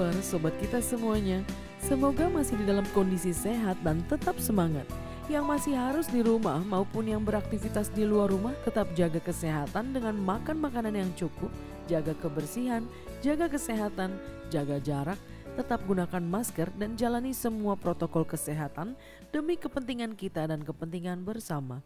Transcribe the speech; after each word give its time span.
kabar 0.00 0.24
sobat 0.24 0.56
kita 0.64 0.80
semuanya? 0.80 1.44
Semoga 1.76 2.24
masih 2.32 2.56
di 2.56 2.64
dalam 2.64 2.88
kondisi 2.96 3.36
sehat 3.36 3.76
dan 3.84 4.00
tetap 4.08 4.32
semangat. 4.40 4.88
Yang 5.28 5.44
masih 5.44 5.74
harus 5.76 6.08
di 6.08 6.24
rumah 6.24 6.56
maupun 6.64 7.04
yang 7.04 7.20
beraktivitas 7.20 7.92
di 7.92 8.08
luar 8.08 8.32
rumah 8.32 8.56
tetap 8.64 8.88
jaga 8.96 9.20
kesehatan 9.20 9.92
dengan 9.92 10.16
makan 10.16 10.56
makanan 10.56 10.96
yang 10.96 11.12
cukup, 11.20 11.52
jaga 11.84 12.16
kebersihan, 12.16 12.88
jaga 13.20 13.52
kesehatan, 13.52 14.16
jaga 14.48 14.80
jarak, 14.80 15.20
tetap 15.60 15.84
gunakan 15.84 16.24
masker 16.24 16.72
dan 16.80 16.96
jalani 16.96 17.36
semua 17.36 17.76
protokol 17.76 18.24
kesehatan 18.24 18.96
demi 19.28 19.60
kepentingan 19.60 20.16
kita 20.16 20.48
dan 20.48 20.64
kepentingan 20.64 21.28
bersama. 21.28 21.84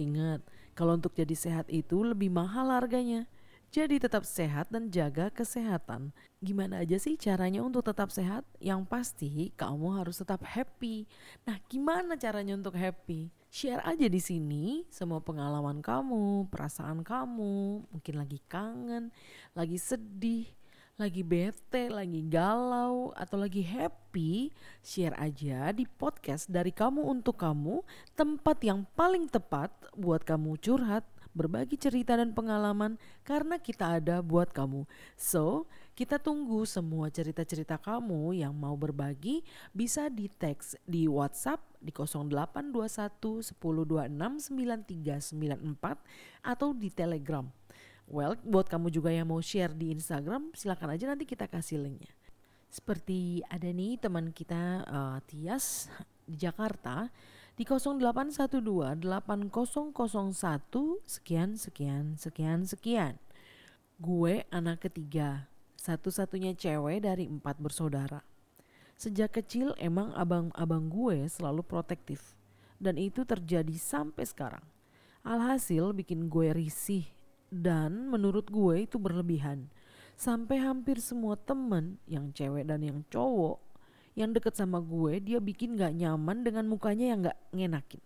Ingat, 0.00 0.40
kalau 0.72 0.96
untuk 0.96 1.12
jadi 1.12 1.36
sehat 1.36 1.68
itu 1.68 2.00
lebih 2.08 2.32
mahal 2.32 2.72
harganya. 2.72 3.28
Jadi 3.70 4.02
tetap 4.02 4.26
sehat 4.26 4.66
dan 4.74 4.90
jaga 4.90 5.30
kesehatan. 5.30 6.10
Gimana 6.42 6.82
aja 6.82 6.98
sih 6.98 7.14
caranya 7.14 7.62
untuk 7.62 7.86
tetap 7.86 8.10
sehat? 8.10 8.42
Yang 8.58 8.82
pasti 8.90 9.30
kamu 9.54 9.94
harus 9.94 10.18
tetap 10.18 10.42
happy. 10.42 11.06
Nah, 11.46 11.54
gimana 11.70 12.18
caranya 12.18 12.58
untuk 12.58 12.74
happy? 12.74 13.30
Share 13.46 13.78
aja 13.86 14.10
di 14.10 14.18
sini 14.18 14.82
semua 14.90 15.22
pengalaman 15.22 15.78
kamu, 15.86 16.50
perasaan 16.50 17.06
kamu, 17.06 17.86
mungkin 17.94 18.14
lagi 18.18 18.42
kangen, 18.50 19.14
lagi 19.54 19.78
sedih, 19.78 20.50
lagi 20.98 21.22
bete, 21.22 21.94
lagi 21.94 22.26
galau, 22.26 23.14
atau 23.14 23.38
lagi 23.38 23.62
happy, 23.62 24.50
share 24.82 25.14
aja 25.14 25.70
di 25.70 25.86
podcast 25.86 26.50
dari 26.50 26.74
kamu 26.74 27.06
untuk 27.06 27.38
kamu, 27.38 27.86
tempat 28.18 28.66
yang 28.66 28.82
paling 28.98 29.30
tepat 29.30 29.70
buat 29.94 30.26
kamu 30.26 30.58
curhat, 30.58 31.06
berbagi 31.30 31.78
cerita 31.78 32.18
dan 32.18 32.34
pengalaman 32.34 32.98
karena 33.22 33.56
kita 33.58 34.02
ada 34.02 34.18
buat 34.20 34.50
kamu. 34.50 34.86
So, 35.14 35.70
kita 35.94 36.16
tunggu 36.16 36.64
semua 36.64 37.12
cerita-cerita 37.12 37.76
kamu 37.76 38.40
yang 38.40 38.56
mau 38.56 38.72
berbagi 38.74 39.44
bisa 39.70 40.08
di 40.08 40.26
teks 40.32 40.80
di 40.88 41.04
WhatsApp 41.04 41.60
di 41.78 41.92
0821 41.92 43.52
1026 43.52 44.50
9394 44.50 46.46
atau 46.46 46.68
di 46.72 46.88
Telegram. 46.88 47.46
Well, 48.10 48.34
buat 48.42 48.66
kamu 48.66 48.90
juga 48.90 49.14
yang 49.14 49.30
mau 49.30 49.38
share 49.38 49.70
di 49.70 49.94
Instagram, 49.94 50.50
silakan 50.50 50.98
aja 50.98 51.06
nanti 51.06 51.22
kita 51.22 51.46
kasih 51.46 51.78
linknya. 51.78 52.10
Seperti 52.66 53.42
ada 53.46 53.70
nih 53.70 53.98
teman 54.02 54.34
kita 54.34 54.82
uh, 54.86 55.18
Tias 55.26 55.86
di 56.26 56.38
Jakarta 56.38 57.10
di 57.54 57.64
0812 57.66 59.00
8001 59.00 61.06
sekian 61.06 61.50
sekian 61.56 62.04
sekian 62.18 62.60
sekian. 62.66 63.14
Gue 64.00 64.48
anak 64.48 64.88
ketiga, 64.88 65.48
satu-satunya 65.76 66.56
cewek 66.56 67.04
dari 67.04 67.28
empat 67.28 67.60
bersaudara. 67.60 68.24
Sejak 69.00 69.40
kecil 69.40 69.72
emang 69.80 70.12
abang-abang 70.12 70.92
gue 70.92 71.24
selalu 71.28 71.64
protektif 71.64 72.36
dan 72.80 72.96
itu 72.96 73.24
terjadi 73.24 73.76
sampai 73.76 74.24
sekarang. 74.24 74.64
Alhasil 75.20 75.92
bikin 75.92 76.32
gue 76.32 76.52
risih 76.52 77.04
dan 77.52 78.08
menurut 78.08 78.48
gue 78.48 78.88
itu 78.88 78.96
berlebihan. 78.96 79.68
Sampai 80.20 80.60
hampir 80.60 81.00
semua 81.00 81.36
temen 81.36 81.96
yang 82.04 82.32
cewek 82.32 82.68
dan 82.68 82.84
yang 82.84 83.00
cowok 83.08 83.60
yang 84.18 84.34
deket 84.34 84.58
sama 84.58 84.82
gue 84.82 85.22
dia 85.22 85.38
bikin 85.38 85.78
gak 85.78 85.94
nyaman 85.94 86.42
dengan 86.42 86.66
mukanya 86.66 87.06
yang 87.14 87.20
gak 87.26 87.38
ngenakin. 87.54 88.02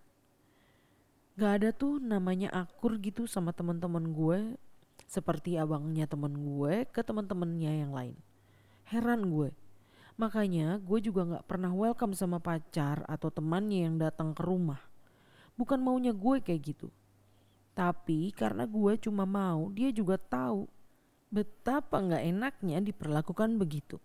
Gak 1.35 1.53
ada 1.61 1.71
tuh 1.75 1.99
namanya 1.99 2.53
akur 2.55 3.01
gitu 3.03 3.27
sama 3.27 3.51
teman-teman 3.51 4.15
gue 4.15 4.55
seperti 5.11 5.59
abangnya 5.59 6.07
temen 6.07 6.31
gue 6.31 6.87
ke 6.91 7.03
teman-temannya 7.03 7.73
yang 7.87 7.93
lain. 7.95 8.17
Heran 8.87 9.31
gue. 9.31 9.51
Makanya 10.15 10.79
gue 10.79 10.99
juga 11.03 11.27
gak 11.27 11.47
pernah 11.51 11.75
welcome 11.75 12.15
sama 12.15 12.39
pacar 12.39 13.03
atau 13.11 13.35
temannya 13.35 13.91
yang 13.91 13.97
datang 13.99 14.31
ke 14.31 14.47
rumah. 14.47 14.79
Bukan 15.59 15.83
maunya 15.83 16.15
gue 16.15 16.39
kayak 16.39 16.63
gitu. 16.63 16.89
Tapi 17.75 18.31
karena 18.31 18.71
gue 18.71 18.95
cuma 19.03 19.27
mau, 19.27 19.67
dia 19.75 19.91
juga 19.91 20.15
tahu 20.15 20.71
betapa 21.35 21.99
gak 21.99 22.23
enaknya 22.23 22.79
diperlakukan 22.79 23.59
begitu. 23.59 23.99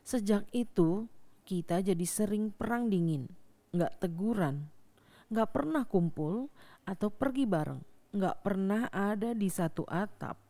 Sejak 0.00 0.48
itu, 0.56 1.04
kita 1.52 1.84
jadi 1.84 2.06
sering 2.08 2.48
perang 2.48 2.88
dingin, 2.88 3.28
nggak 3.76 4.00
teguran, 4.00 4.72
nggak 5.28 5.52
pernah 5.52 5.84
kumpul 5.84 6.48
atau 6.88 7.12
pergi 7.12 7.44
bareng, 7.44 7.76
nggak 8.16 8.40
pernah 8.40 8.88
ada 8.88 9.36
di 9.36 9.52
satu 9.52 9.84
atap 9.84 10.40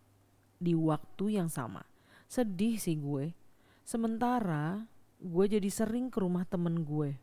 di 0.63 0.79
waktu 0.79 1.43
yang 1.43 1.51
sama. 1.51 1.83
Sedih 2.31 2.79
sih 2.79 2.95
gue. 2.95 3.35
Sementara 3.83 4.87
gue 5.19 5.45
jadi 5.51 5.67
sering 5.75 6.07
ke 6.07 6.23
rumah 6.23 6.47
temen 6.47 6.87
gue. 6.87 7.19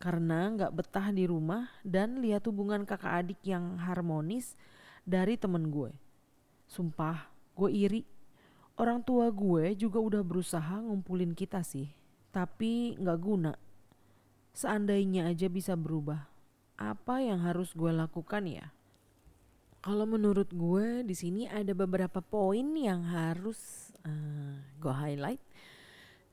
Karena 0.00 0.48
nggak 0.48 0.72
betah 0.72 1.12
di 1.12 1.28
rumah 1.28 1.68
dan 1.84 2.24
lihat 2.24 2.48
hubungan 2.48 2.88
kakak 2.88 3.20
adik 3.20 3.40
yang 3.44 3.76
harmonis 3.84 4.56
dari 5.04 5.36
temen 5.36 5.68
gue. 5.68 5.92
Sumpah, 6.72 7.28
gue 7.52 7.68
iri. 7.68 8.02
Orang 8.80 9.04
tua 9.04 9.28
gue 9.28 9.76
juga 9.76 10.00
udah 10.00 10.24
berusaha 10.24 10.80
ngumpulin 10.80 11.36
kita 11.36 11.60
sih 11.60 12.01
tapi 12.32 12.96
nggak 12.96 13.20
guna. 13.20 13.52
Seandainya 14.56 15.28
aja 15.28 15.48
bisa 15.52 15.76
berubah, 15.76 16.28
apa 16.80 17.20
yang 17.20 17.44
harus 17.44 17.76
gue 17.76 17.92
lakukan 17.92 18.48
ya? 18.48 18.72
Kalau 19.84 20.08
menurut 20.08 20.48
gue 20.52 21.04
di 21.04 21.12
sini 21.12 21.44
ada 21.48 21.76
beberapa 21.76 22.24
poin 22.24 22.64
yang 22.76 23.04
harus 23.04 23.92
uh, 24.04 24.56
gue 24.80 24.94
highlight. 24.94 25.42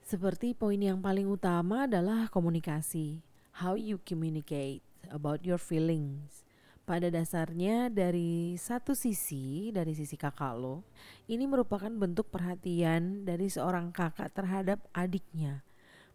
Seperti 0.03 0.57
poin 0.57 0.79
yang 0.79 1.03
paling 1.03 1.27
utama 1.29 1.85
adalah 1.85 2.31
komunikasi. 2.31 3.21
How 3.59 3.75
you 3.75 3.99
communicate 4.07 4.81
about 5.11 5.43
your 5.43 5.59
feelings. 5.59 6.47
Pada 6.87 7.13
dasarnya 7.13 7.93
dari 7.93 8.57
satu 8.57 8.97
sisi, 8.97 9.69
dari 9.69 9.93
sisi 9.93 10.17
kakak 10.17 10.57
lo, 10.57 10.81
ini 11.29 11.45
merupakan 11.45 11.91
bentuk 11.93 12.33
perhatian 12.33 13.29
dari 13.29 13.45
seorang 13.45 13.93
kakak 13.93 14.33
terhadap 14.33 14.81
adiknya 14.97 15.68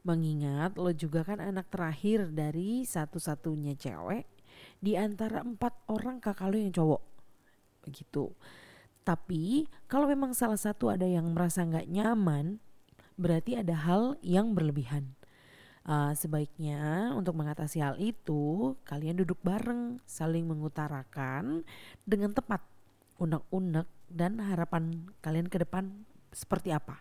Mengingat 0.04 0.76
lo 0.76 0.92
juga 0.92 1.24
kan 1.24 1.40
anak 1.40 1.72
terakhir 1.72 2.28
dari 2.28 2.84
satu-satunya 2.84 3.72
cewek 3.72 4.28
di 4.76 5.00
antara 5.00 5.40
empat 5.40 5.88
orang 5.88 6.20
kakak 6.20 6.52
lo 6.52 6.60
yang 6.60 6.72
cowok. 6.76 7.02
Begitu. 7.88 8.28
Tapi 9.00 9.64
kalau 9.88 10.04
memang 10.04 10.36
salah 10.36 10.60
satu 10.60 10.92
ada 10.92 11.08
yang 11.08 11.32
merasa 11.32 11.64
nggak 11.64 11.88
nyaman, 11.88 12.60
berarti 13.16 13.56
ada 13.56 13.72
hal 13.72 14.20
yang 14.20 14.52
berlebihan. 14.52 15.16
Uh, 15.84 16.12
sebaiknya 16.16 17.12
untuk 17.16 17.36
mengatasi 17.36 17.80
hal 17.80 17.96
itu, 17.96 18.76
kalian 18.84 19.20
duduk 19.20 19.40
bareng, 19.40 20.00
saling 20.04 20.44
mengutarakan 20.44 21.64
dengan 22.04 22.32
tepat 22.32 22.60
unek-unek 23.20 23.88
dan 24.12 24.36
harapan 24.36 25.08
kalian 25.24 25.48
ke 25.48 25.60
depan 25.60 26.04
seperti 26.32 26.72
apa. 26.76 27.00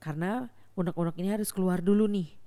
Karena 0.00 0.48
unek-unek 0.76 1.16
ini 1.20 1.28
harus 1.32 1.52
keluar 1.52 1.84
dulu 1.84 2.08
nih 2.08 2.41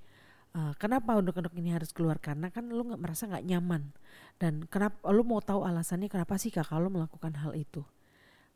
Uh, 0.56 0.72
kenapa 0.80 1.12
unduk-unduk 1.12 1.52
ini 1.60 1.76
harus 1.76 1.92
keluar? 1.92 2.16
Karena 2.16 2.48
kan 2.48 2.64
lu 2.72 2.80
nggak 2.80 2.96
merasa 2.96 3.28
nggak 3.28 3.44
nyaman. 3.44 3.92
Dan 4.40 4.64
kenapa 4.72 5.04
lu 5.12 5.20
mau 5.20 5.44
tahu 5.44 5.68
alasannya 5.68 6.08
kenapa 6.08 6.40
sih 6.40 6.48
kakak 6.48 6.80
lu 6.80 6.88
melakukan 6.88 7.36
hal 7.44 7.52
itu? 7.52 7.84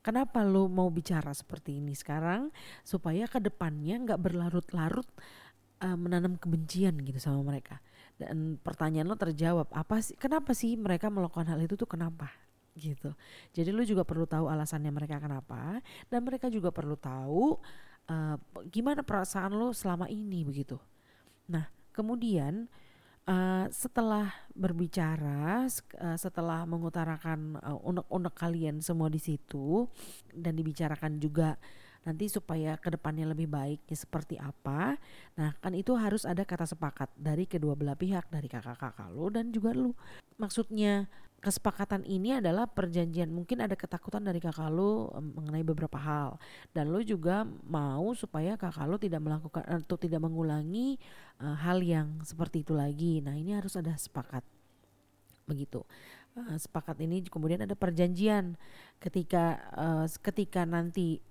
Kenapa 0.01 0.41
lu 0.41 0.65
mau 0.73 0.89
bicara 0.89 1.29
seperti 1.37 1.77
ini 1.77 1.93
sekarang 1.93 2.49
supaya 2.89 3.29
ke 3.29 3.37
depannya 3.37 4.01
nggak 4.01 4.17
berlarut-larut 4.17 5.05
uh, 5.85 5.93
menanam 5.93 6.41
kebencian 6.41 6.97
gitu 7.05 7.21
sama 7.21 7.45
mereka? 7.45 7.85
Dan 8.17 8.57
pertanyaan 8.57 9.05
lo 9.05 9.21
terjawab 9.21 9.69
apa 9.69 10.01
sih 10.01 10.17
kenapa 10.17 10.57
sih 10.57 10.81
mereka 10.81 11.13
melakukan 11.13 11.53
hal 11.53 11.61
itu 11.61 11.77
tuh 11.77 11.85
kenapa? 11.85 12.33
Gitu. 12.81 13.13
Jadi 13.53 13.77
lu 13.77 13.85
juga 13.85 14.09
perlu 14.09 14.25
tahu 14.25 14.49
alasannya 14.49 14.89
mereka 14.89 15.21
kenapa 15.21 15.85
dan 16.09 16.25
mereka 16.25 16.49
juga 16.49 16.73
perlu 16.73 16.97
tahu 16.97 17.61
uh, 18.09 18.41
gimana 18.73 19.05
perasaan 19.05 19.53
lo 19.53 19.77
selama 19.77 20.09
ini 20.09 20.49
begitu. 20.49 20.81
Nah 21.53 21.80
Kemudian 21.91 22.71
uh, 23.27 23.67
setelah 23.71 24.33
berbicara, 24.55 25.67
uh, 25.67 26.19
setelah 26.19 26.65
mengutarakan 26.65 27.59
uh, 27.61 27.79
unek-unek 27.83 28.35
kalian 28.35 28.77
semua 28.81 29.13
di 29.13 29.21
situ 29.21 29.87
dan 30.33 30.57
dibicarakan 30.57 31.21
juga 31.21 31.59
nanti 32.01 32.33
supaya 32.33 32.81
ke 32.81 32.97
depannya 32.97 33.29
lebih 33.29 33.45
baik 33.45 33.85
ya 33.85 33.97
seperti 33.97 34.41
apa. 34.41 34.97
Nah 35.37 35.53
kan 35.61 35.77
itu 35.77 35.93
harus 35.93 36.25
ada 36.25 36.49
kata 36.49 36.65
sepakat 36.65 37.13
dari 37.13 37.45
kedua 37.45 37.77
belah 37.77 37.97
pihak 37.97 38.33
dari 38.33 38.49
kakak-kakak 38.49 39.13
lo 39.13 39.29
dan 39.29 39.53
juga 39.53 39.77
lu. 39.77 39.93
Maksudnya 40.41 41.13
kesepakatan 41.41 42.05
ini 42.05 42.37
adalah 42.37 42.69
perjanjian. 42.69 43.33
Mungkin 43.33 43.65
ada 43.65 43.73
ketakutan 43.73 44.23
dari 44.25 44.39
kakak 44.39 44.69
lo 44.69 45.11
mengenai 45.19 45.65
beberapa 45.65 45.97
hal. 45.97 46.37
Dan 46.71 46.93
lo 46.93 47.01
juga 47.01 47.49
mau 47.65 48.13
supaya 48.13 48.61
kakak 48.61 48.87
lo 48.87 48.97
tidak 49.01 49.25
melakukan 49.25 49.65
atau 49.65 49.97
tidak 49.97 50.21
mengulangi 50.21 51.01
uh, 51.41 51.57
hal 51.57 51.81
yang 51.81 52.21
seperti 52.23 52.63
itu 52.63 52.77
lagi. 52.77 53.25
Nah 53.25 53.35
ini 53.35 53.57
harus 53.57 53.75
ada 53.75 53.97
sepakat. 53.97 54.45
Begitu. 55.49 55.81
Uh, 56.37 56.57
sepakat 56.61 57.01
ini 57.03 57.25
kemudian 57.25 57.65
ada 57.65 57.75
perjanjian. 57.75 58.55
Ketika 59.01 59.59
uh, 59.75 60.07
ketika 60.07 60.69
nanti 60.69 61.25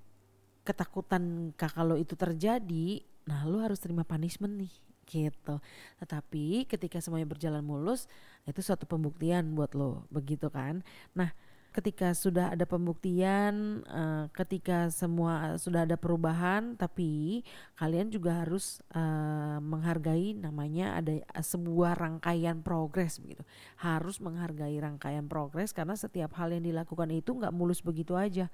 ketakutan 0.65 1.55
kakak 1.55 1.85
lo 1.85 1.95
itu 1.95 2.17
terjadi 2.17 3.05
Nah, 3.29 3.45
lo 3.45 3.61
harus 3.61 3.77
terima 3.77 4.01
punishment 4.01 4.57
nih 4.57 4.73
gitu. 5.09 5.57
Tetapi 5.97 6.69
ketika 6.69 7.01
semuanya 7.01 7.25
berjalan 7.25 7.65
mulus, 7.65 8.05
itu 8.45 8.61
suatu 8.61 8.85
pembuktian 8.85 9.57
buat 9.57 9.73
lo, 9.73 10.05
begitu 10.13 10.47
kan? 10.53 10.85
Nah, 11.17 11.33
ketika 11.69 12.17
sudah 12.17 12.51
ada 12.53 12.65
pembuktian, 12.65 13.85
uh, 13.85 14.25
ketika 14.33 14.89
semua 14.89 15.55
sudah 15.61 15.85
ada 15.85 15.93
perubahan, 15.95 16.73
tapi 16.73 17.41
kalian 17.77 18.09
juga 18.09 18.41
harus 18.41 18.81
uh, 18.97 19.61
menghargai 19.61 20.33
namanya 20.33 20.97
ada 20.97 21.21
sebuah 21.37 21.93
rangkaian 21.93 22.65
progres 22.65 23.21
begitu. 23.21 23.45
Harus 23.77 24.17
menghargai 24.17 24.75
rangkaian 24.81 25.29
progres 25.29 25.69
karena 25.69 25.93
setiap 25.93 26.33
hal 26.41 26.49
yang 26.49 26.65
dilakukan 26.65 27.09
itu 27.13 27.37
nggak 27.37 27.53
mulus 27.53 27.85
begitu 27.85 28.17
aja. 28.17 28.49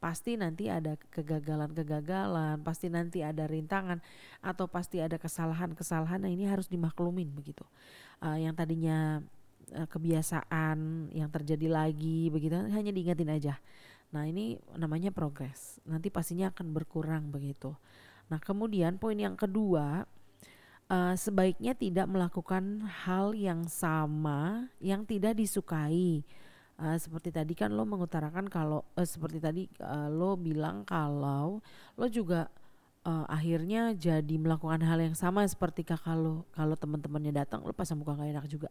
Pasti 0.00 0.38
nanti 0.38 0.70
ada 0.70 0.96
kegagalan-kegagalan, 1.10 2.62
pasti 2.64 2.88
nanti 2.88 3.20
ada 3.20 3.44
rintangan 3.44 4.00
atau 4.40 4.70
pasti 4.70 5.02
ada 5.02 5.18
kesalahan-kesalahan. 5.18 6.22
Nah 6.22 6.30
ini 6.32 6.46
harus 6.46 6.70
dimaklumin 6.70 7.28
begitu. 7.34 7.66
Uh, 8.22 8.38
yang 8.38 8.54
tadinya 8.54 9.20
uh, 9.74 9.88
kebiasaan 9.88 11.10
yang 11.14 11.28
terjadi 11.30 11.66
lagi 11.70 12.28
begitu 12.30 12.54
hanya 12.54 12.90
diingatin 12.90 13.30
aja. 13.30 13.54
Nah, 14.10 14.26
ini 14.26 14.58
namanya 14.74 15.14
progres. 15.14 15.78
Nanti 15.86 16.10
pastinya 16.10 16.50
akan 16.50 16.74
berkurang 16.74 17.30
begitu. 17.30 17.74
Nah, 18.30 18.42
kemudian 18.42 18.98
poin 18.98 19.18
yang 19.18 19.38
kedua 19.38 20.06
uh, 20.90 21.14
sebaiknya 21.14 21.78
tidak 21.78 22.10
melakukan 22.10 22.86
hal 23.06 23.32
yang 23.32 23.70
sama 23.70 24.66
yang 24.82 25.06
tidak 25.06 25.38
disukai. 25.38 26.26
Uh, 26.80 26.96
seperti 26.96 27.28
tadi 27.28 27.52
kan 27.52 27.76
lo 27.76 27.84
mengutarakan 27.84 28.48
kalau 28.48 28.88
uh, 28.96 29.04
seperti 29.04 29.36
tadi 29.36 29.62
uh, 29.84 30.08
lo 30.08 30.40
bilang 30.40 30.80
kalau 30.88 31.60
lo 32.00 32.06
juga 32.08 32.48
uh, 33.04 33.26
akhirnya 33.28 33.96
jadi 33.96 34.34
melakukan 34.36 34.82
hal 34.84 35.00
yang 35.00 35.16
sama 35.16 35.46
seperti 35.48 35.86
kakak 35.86 36.16
lo 36.16 36.44
kalau 36.52 36.76
teman-temannya 36.76 37.32
datang 37.32 37.64
lo 37.64 37.72
pasang 37.72 38.00
muka 38.00 38.16
gak 38.16 38.30
enak 38.30 38.46
juga 38.48 38.68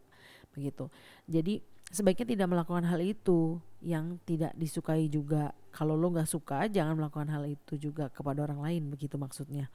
begitu. 0.54 0.90
Jadi 1.26 1.62
sebaiknya 1.90 2.26
tidak 2.38 2.48
melakukan 2.50 2.86
hal 2.86 3.00
itu 3.02 3.58
yang 3.82 4.18
tidak 4.26 4.54
disukai 4.54 5.10
juga. 5.10 5.54
Kalau 5.70 5.94
lo 5.94 6.10
nggak 6.10 6.26
suka, 6.26 6.66
jangan 6.66 6.98
melakukan 6.98 7.30
hal 7.30 7.46
itu 7.46 7.78
juga 7.78 8.10
kepada 8.10 8.42
orang 8.42 8.62
lain 8.62 8.82
begitu 8.90 9.14
maksudnya. 9.18 9.70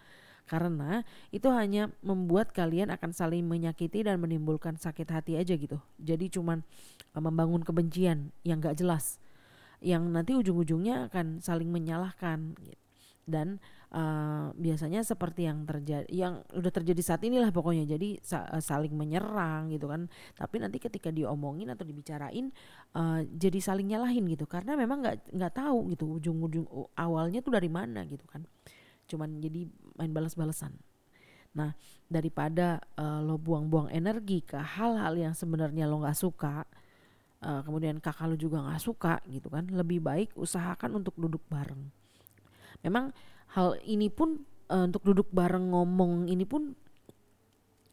Karena 0.46 1.02
itu 1.34 1.50
hanya 1.50 1.90
membuat 2.06 2.54
kalian 2.54 2.94
akan 2.94 3.10
saling 3.10 3.50
menyakiti 3.50 4.06
dan 4.06 4.22
menimbulkan 4.22 4.78
sakit 4.78 5.10
hati 5.10 5.34
aja 5.42 5.58
gitu. 5.58 5.82
Jadi 5.98 6.30
cuman 6.30 6.62
uh, 7.18 7.22
membangun 7.24 7.66
kebencian 7.66 8.30
yang 8.46 8.62
gak 8.62 8.78
jelas. 8.78 9.18
Yang 9.82 10.04
nanti 10.08 10.32
ujung-ujungnya 10.38 11.10
akan 11.10 11.42
saling 11.42 11.68
menyalahkan 11.74 12.54
gitu. 12.62 12.86
Dan 13.26 13.58
uh, 13.96 14.52
biasanya 14.60 15.02
seperti 15.08 15.48
yang 15.48 15.64
terjadi 15.64 16.08
yang 16.12 16.44
udah 16.52 16.72
terjadi 16.72 17.02
saat 17.02 17.24
inilah 17.24 17.50
pokoknya. 17.56 17.88
Jadi 17.88 18.20
sa 18.20 18.44
eh, 18.52 18.60
saling 18.60 18.92
menyerang 18.92 19.72
gitu 19.72 19.88
kan. 19.88 20.12
Tapi 20.36 20.60
nanti 20.60 20.78
ketika 20.84 21.10
diomongin 21.10 21.72
atau 21.72 21.88
dibicarain 21.88 22.52
uh, 22.94 23.24
jadi 23.24 23.58
saling 23.64 23.88
nyalahin 23.88 24.28
gitu. 24.28 24.44
Karena 24.46 24.76
memang 24.76 25.00
nggak 25.02 25.32
nggak 25.32 25.54
tahu 25.56 25.96
gitu 25.96 26.20
ujung-ujung 26.20 26.68
awalnya 27.00 27.40
tuh 27.40 27.56
dari 27.56 27.72
mana 27.72 28.04
gitu 28.06 28.28
kan. 28.28 28.44
Cuman 29.08 29.40
jadi 29.40 29.64
main 29.96 30.12
balas-balasan. 30.12 30.76
Nah 31.56 31.72
daripada 32.12 32.84
uh, 33.00 33.24
lo 33.24 33.40
buang-buang 33.40 33.88
energi 33.96 34.44
ke 34.44 34.60
hal-hal 34.60 35.16
yang 35.16 35.32
sebenarnya 35.32 35.88
lo 35.88 36.04
nggak 36.04 36.20
suka 36.20 36.68
uh, 37.42 37.62
kemudian 37.64 38.04
kakak 38.04 38.28
lo 38.28 38.36
juga 38.36 38.60
nggak 38.60 38.82
suka 38.84 39.24
gitu 39.32 39.48
kan 39.48 39.64
lebih 39.72 40.04
baik 40.04 40.36
usahakan 40.36 41.00
untuk 41.00 41.16
duduk 41.16 41.42
bareng. 41.48 41.88
Memang 42.84 43.16
hal 43.56 43.80
ini 43.88 44.12
pun 44.12 44.44
uh, 44.68 44.84
untuk 44.84 45.02
duduk 45.08 45.32
bareng 45.32 45.72
ngomong 45.72 46.28
ini 46.28 46.44
pun 46.44 46.76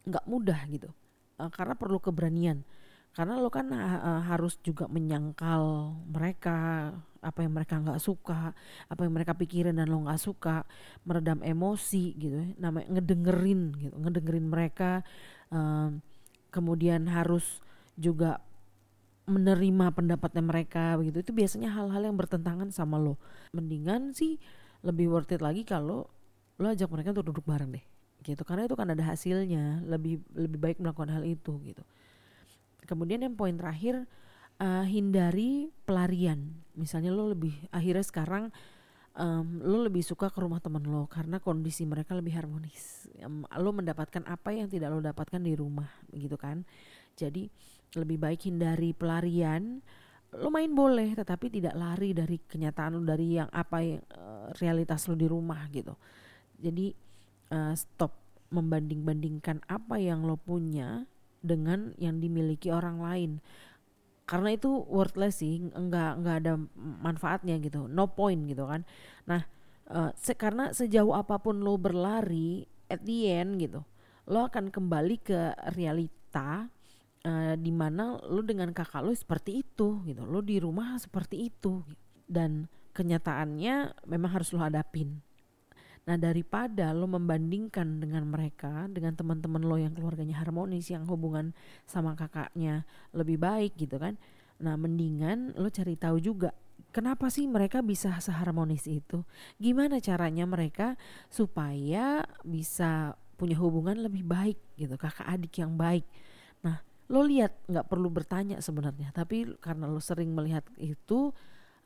nggak 0.02 0.26
mudah 0.26 0.60
gitu. 0.66 0.90
Uh, 1.38 1.48
karena 1.54 1.78
perlu 1.78 2.02
keberanian. 2.02 2.66
Karena 3.12 3.36
lo 3.36 3.52
kan 3.52 3.68
uh, 3.70 4.24
harus 4.24 4.56
juga 4.64 4.88
menyangkal 4.88 5.94
mereka 6.08 6.90
apa 7.22 7.44
yang 7.44 7.54
mereka 7.54 7.78
nggak 7.78 8.02
suka 8.02 8.50
apa 8.90 9.00
yang 9.04 9.14
mereka 9.14 9.36
pikirin 9.36 9.78
dan 9.78 9.86
lo 9.86 10.02
nggak 10.02 10.18
suka 10.18 10.66
meredam 11.06 11.38
emosi 11.44 12.18
gitu 12.18 12.34
ya. 12.40 12.46
namanya 12.58 12.98
ngedengerin 12.98 13.78
gitu 13.78 13.94
ngedengerin 13.94 14.48
mereka 14.50 15.06
uh, 15.54 15.94
kemudian 16.50 17.06
harus 17.06 17.62
juga 17.94 18.42
menerima 19.26 19.94
pendapatnya 19.94 20.42
mereka 20.42 20.98
begitu. 20.98 21.22
Itu 21.22 21.32
biasanya 21.32 21.70
hal-hal 21.70 22.10
yang 22.10 22.18
bertentangan 22.18 22.74
sama 22.74 22.98
lo. 22.98 23.14
Mendingan 23.54 24.10
sih 24.16 24.42
lebih 24.82 25.10
worth 25.10 25.30
it 25.30 25.42
lagi 25.42 25.62
kalau 25.62 26.06
lo 26.58 26.66
ajak 26.68 26.90
mereka 26.90 27.14
untuk 27.14 27.34
duduk 27.34 27.46
bareng 27.46 27.74
deh 27.74 27.84
gitu. 28.22 28.42
Karena 28.46 28.70
itu 28.70 28.76
kan 28.78 28.88
ada 28.90 29.02
hasilnya 29.02 29.82
lebih 29.86 30.22
lebih 30.34 30.58
baik 30.58 30.78
melakukan 30.78 31.10
hal 31.10 31.26
itu 31.26 31.58
gitu. 31.66 31.82
Kemudian 32.86 33.22
yang 33.22 33.34
poin 33.34 33.54
terakhir 33.54 34.06
uh, 34.58 34.84
hindari 34.86 35.70
pelarian. 35.86 36.62
Misalnya 36.74 37.10
lo 37.14 37.30
lebih 37.30 37.54
akhirnya 37.70 38.02
sekarang 38.06 38.44
um, 39.18 39.62
lo 39.62 39.86
lebih 39.86 40.02
suka 40.02 40.30
ke 40.30 40.38
rumah 40.38 40.62
teman 40.62 40.82
lo 40.86 41.06
karena 41.10 41.38
kondisi 41.42 41.86
mereka 41.86 42.14
lebih 42.14 42.34
harmonis. 42.38 43.10
Um, 43.22 43.46
lo 43.46 43.70
mendapatkan 43.74 44.22
apa 44.26 44.54
yang 44.54 44.70
tidak 44.70 44.94
lo 44.94 45.02
dapatkan 45.02 45.42
di 45.42 45.54
rumah 45.54 45.90
gitu 46.14 46.34
kan. 46.38 46.66
Jadi 47.18 47.50
lebih 47.92 48.16
baik 48.16 48.48
hindari 48.48 48.96
pelarian 48.96 49.84
lo 50.32 50.48
main 50.48 50.72
boleh 50.72 51.12
tetapi 51.12 51.52
tidak 51.52 51.76
lari 51.76 52.16
dari 52.16 52.40
kenyataan 52.40 52.96
lo 52.96 53.04
dari 53.04 53.36
yang 53.36 53.48
apa 53.52 53.78
yang 53.84 54.00
uh, 54.16 54.48
realitas 54.60 55.04
lo 55.08 55.14
di 55.16 55.28
rumah 55.28 55.68
gitu. 55.68 55.92
Jadi 56.56 56.92
uh, 57.52 57.74
stop 57.76 58.16
membanding-bandingkan 58.52 59.64
apa 59.68 60.00
yang 60.00 60.24
lo 60.24 60.40
punya 60.40 61.04
dengan 61.44 61.92
yang 62.00 62.20
dimiliki 62.20 62.72
orang 62.72 63.00
lain. 63.00 63.30
Karena 64.24 64.54
itu 64.56 64.70
worthless 64.88 65.44
sih 65.44 65.60
enggak 65.74 66.22
enggak 66.22 66.36
ada 66.44 66.52
manfaatnya 66.78 67.60
gitu. 67.60 67.84
No 67.90 68.08
point 68.08 68.48
gitu 68.48 68.64
kan. 68.64 68.88
Nah 69.28 69.44
uh, 69.92 70.10
se 70.16 70.32
karena 70.32 70.72
sejauh 70.72 71.12
apa 71.12 71.36
pun 71.42 71.60
lo 71.60 71.76
berlari 71.76 72.64
at 72.88 73.04
the 73.04 73.28
end 73.28 73.60
gitu 73.60 73.84
lo 74.30 74.46
akan 74.46 74.70
kembali 74.70 75.16
ke 75.18 75.40
realita 75.74 76.70
uh, 77.26 77.54
di 77.58 77.72
mana 77.72 78.18
lu 78.26 78.42
dengan 78.42 78.70
kakak 78.74 79.02
lu 79.02 79.14
seperti 79.14 79.62
itu 79.62 80.02
gitu. 80.06 80.22
Lu 80.26 80.42
di 80.42 80.58
rumah 80.58 80.98
seperti 80.98 81.50
itu 81.50 81.82
dan 82.26 82.66
kenyataannya 82.92 84.06
memang 84.06 84.30
harus 84.30 84.52
lo 84.52 84.60
hadapin. 84.62 85.22
Nah 86.02 86.18
daripada 86.18 86.90
lo 86.90 87.06
membandingkan 87.06 88.02
dengan 88.02 88.26
mereka 88.26 88.90
dengan 88.90 89.14
teman-teman 89.14 89.62
lo 89.62 89.78
yang 89.78 89.94
keluarganya 89.94 90.42
harmonis 90.42 90.90
yang 90.90 91.06
hubungan 91.06 91.54
sama 91.86 92.18
kakaknya 92.18 92.82
lebih 93.14 93.38
baik 93.38 93.78
gitu 93.78 93.96
kan. 94.02 94.18
Nah 94.58 94.74
mendingan 94.74 95.54
lo 95.54 95.70
cari 95.70 95.94
tahu 95.94 96.18
juga 96.18 96.50
kenapa 96.90 97.30
sih 97.30 97.46
mereka 97.46 97.80
bisa 97.80 98.18
seharmonis 98.18 98.90
itu? 98.90 99.22
Gimana 99.62 100.02
caranya 100.02 100.42
mereka 100.44 100.98
supaya 101.30 102.26
bisa 102.42 103.14
punya 103.38 103.54
hubungan 103.62 104.02
lebih 104.02 104.26
baik 104.26 104.58
gitu. 104.74 104.98
Kakak 104.98 105.30
adik 105.30 105.54
yang 105.62 105.78
baik 105.78 106.02
lo 107.10 107.26
lihat 107.26 107.56
nggak 107.66 107.86
perlu 107.90 108.08
bertanya 108.12 108.62
sebenarnya. 108.62 109.10
Tapi 109.10 109.58
karena 109.58 109.90
lo 109.90 109.98
sering 109.98 110.30
melihat 110.30 110.62
itu 110.78 111.34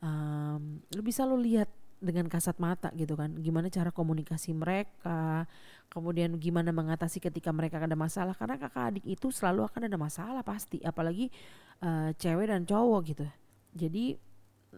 um, 0.02 0.80
lo 0.92 1.00
bisa 1.00 1.24
lo 1.24 1.38
lihat 1.40 1.70
dengan 1.96 2.28
kasat 2.28 2.60
mata 2.60 2.92
gitu 2.92 3.16
kan. 3.16 3.32
Gimana 3.40 3.72
cara 3.72 3.88
komunikasi 3.88 4.52
mereka 4.52 5.48
kemudian 5.88 6.36
gimana 6.36 6.74
mengatasi 6.74 7.22
ketika 7.22 7.50
mereka 7.54 7.80
ada 7.80 7.96
masalah. 7.96 8.36
Karena 8.36 8.60
kakak 8.60 8.92
adik 8.92 9.04
itu 9.08 9.32
selalu 9.32 9.64
akan 9.64 9.88
ada 9.88 9.98
masalah 9.98 10.42
pasti 10.44 10.82
apalagi 10.84 11.32
uh, 11.80 12.12
cewek 12.16 12.52
dan 12.52 12.68
cowok 12.68 13.00
gitu. 13.16 13.26
Jadi 13.72 14.16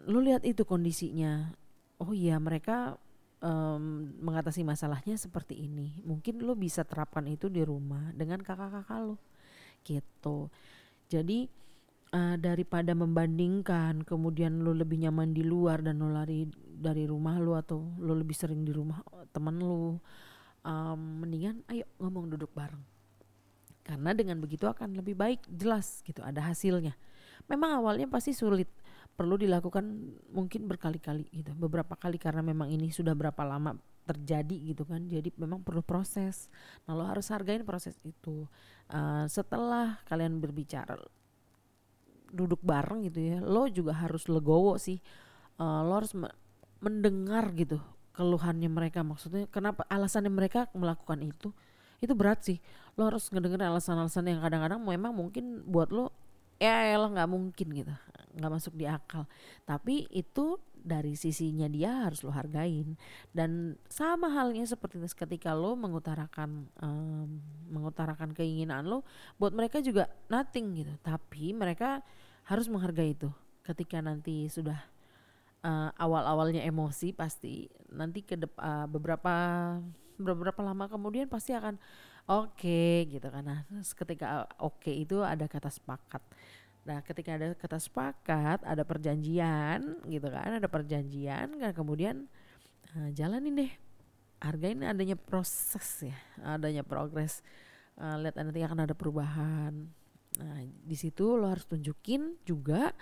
lo 0.07 0.23
lihat 0.23 0.47
itu 0.47 0.63
kondisinya. 0.63 1.51
Oh 1.99 2.15
iya 2.15 2.39
mereka 2.39 2.95
um, 3.43 4.15
mengatasi 4.23 4.63
masalahnya 4.63 5.19
seperti 5.19 5.67
ini. 5.67 5.99
Mungkin 6.07 6.47
lo 6.47 6.55
bisa 6.55 6.87
terapkan 6.87 7.27
itu 7.27 7.51
di 7.51 7.67
rumah 7.67 8.15
dengan 8.15 8.39
kakak-kakak 8.39 9.03
lo 9.03 9.19
gitu. 9.89 10.53
Jadi 11.09 11.49
uh, 12.13 12.37
daripada 12.37 12.93
membandingkan 12.93 14.05
kemudian 14.05 14.61
lo 14.61 14.77
lebih 14.77 15.09
nyaman 15.09 15.33
di 15.33 15.41
luar 15.41 15.81
dan 15.81 16.05
lo 16.05 16.13
lari 16.13 16.45
dari 16.61 17.09
rumah 17.09 17.41
lo 17.41 17.57
atau 17.57 17.97
lo 17.97 18.13
lebih 18.13 18.37
sering 18.37 18.63
di 18.69 18.71
rumah 18.77 19.01
teman 19.33 19.57
lo 19.57 20.05
um, 20.69 21.01
mendingan 21.25 21.65
ayo 21.73 21.89
ngomong 21.97 22.37
duduk 22.37 22.53
bareng. 22.53 22.85
Karena 23.89 24.13
dengan 24.13 24.37
begitu 24.37 24.69
akan 24.69 25.01
lebih 25.01 25.17
baik 25.17 25.49
jelas 25.49 26.05
gitu 26.05 26.21
ada 26.21 26.45
hasilnya. 26.45 26.93
Memang 27.49 27.81
awalnya 27.81 28.05
pasti 28.05 28.37
sulit 28.37 28.69
perlu 29.17 29.35
dilakukan 29.35 30.15
mungkin 30.31 30.71
berkali-kali 30.71 31.27
gitu 31.35 31.51
beberapa 31.57 31.99
kali 31.99 32.23
karena 32.23 32.39
memang 32.39 32.71
ini 32.71 32.95
sudah 32.95 33.19
berapa 33.19 33.43
lama 33.43 33.75
terjadi 34.09 34.57
gitu 34.73 34.89
kan. 34.89 35.05
Jadi 35.05 35.37
memang 35.37 35.61
perlu 35.61 35.85
proses. 35.85 36.49
Nah 36.89 36.97
lo 36.97 37.05
harus 37.05 37.29
hargain 37.29 37.63
proses 37.69 38.01
itu. 38.01 38.49
Uh, 38.89 39.29
setelah 39.29 40.01
kalian 40.09 40.41
berbicara 40.41 40.97
duduk 42.29 42.61
bareng 42.61 43.09
gitu 43.09 43.21
ya 43.25 43.39
lo 43.41 43.69
juga 43.69 43.93
harus 43.93 44.25
legowo 44.33 44.81
sih. 44.81 44.97
Uh, 45.61 45.85
lo 45.85 46.01
harus 46.01 46.17
mendengar 46.81 47.53
gitu 47.53 47.77
keluhannya 48.19 48.67
mereka. 48.67 49.07
Maksudnya 49.07 49.47
kenapa 49.47 49.87
alasannya 49.87 50.33
mereka 50.33 50.67
melakukan 50.75 51.23
itu? 51.23 51.55
Itu 52.03 52.19
berat 52.19 52.43
sih. 52.43 52.59
Lo 52.99 53.07
harus 53.07 53.31
ngedenger 53.31 53.63
alasan-alasan 53.63 54.27
yang 54.27 54.41
kadang-kadang 54.43 54.83
memang 54.83 55.15
mungkin 55.15 55.63
buat 55.63 55.95
lo 55.95 56.11
ya 56.59 56.99
lo 56.99 57.15
nggak 57.15 57.31
mungkin 57.31 57.67
gitu. 57.71 57.95
Nggak 58.35 58.51
masuk 58.51 58.75
di 58.75 58.91
akal. 58.91 59.31
Tapi 59.63 60.11
itu 60.11 60.59
dari 60.83 61.15
sisinya 61.15 61.67
dia 61.67 62.07
harus 62.07 62.23
lo 62.23 62.31
hargain. 62.31 62.95
Dan 63.31 63.77
sama 63.91 64.31
halnya 64.31 64.65
seperti 64.65 64.99
ketika 65.15 65.53
lo 65.55 65.75
mengutarakan 65.75 66.67
um, 66.81 67.41
mengutarakan 67.69 68.33
keinginan 68.35 68.87
lo 68.87 69.05
buat 69.37 69.55
mereka 69.55 69.79
juga 69.83 70.09
nothing 70.29 70.85
gitu. 70.85 70.95
Tapi 71.01 71.53
mereka 71.53 72.03
harus 72.47 72.67
menghargai 72.67 73.13
itu. 73.17 73.31
Ketika 73.63 74.01
nanti 74.01 74.49
sudah 74.49 74.81
uh, 75.63 75.91
awal-awalnya 75.99 76.63
emosi 76.67 77.11
pasti 77.15 77.67
nanti 77.91 78.23
ke 78.23 78.39
uh, 78.39 78.87
beberapa 78.87 79.35
beberapa 80.19 80.61
lama 80.63 80.91
kemudian 80.91 81.31
pasti 81.31 81.55
akan 81.55 81.79
oke 82.27 82.59
okay, 82.59 83.07
gitu 83.07 83.31
nah 83.31 83.65
ketika 83.71 84.51
oke 84.59 84.83
okay 84.83 85.07
itu 85.07 85.23
ada 85.23 85.47
kata 85.47 85.71
sepakat 85.71 86.21
nah 86.87 87.05
ketika 87.05 87.37
ada 87.37 87.53
kata 87.53 87.77
sepakat 87.77 88.65
ada 88.65 88.81
perjanjian 88.87 90.03
gitu 90.09 90.29
kan 90.31 90.57
ada 90.57 90.69
perjanjian 90.71 91.59
kan 91.59 91.73
kemudian 91.75 92.27
uh, 92.97 93.11
jalanin 93.13 93.67
deh. 93.67 93.73
Hargain 94.39 94.79
adanya 94.87 95.19
proses 95.19 96.07
ya 96.07 96.19
adanya 96.47 96.87
progres. 96.87 97.43
Uh, 97.99 98.15
lihat 98.23 98.39
nanti 98.39 98.63
akan 98.63 98.87
ada 98.87 98.95
perubahan. 98.95 99.91
Nah 100.39 100.59
di 100.63 100.95
situ 100.95 101.35
lo 101.35 101.51
harus 101.51 101.67
tunjukin 101.67 102.39
juga 102.47 102.95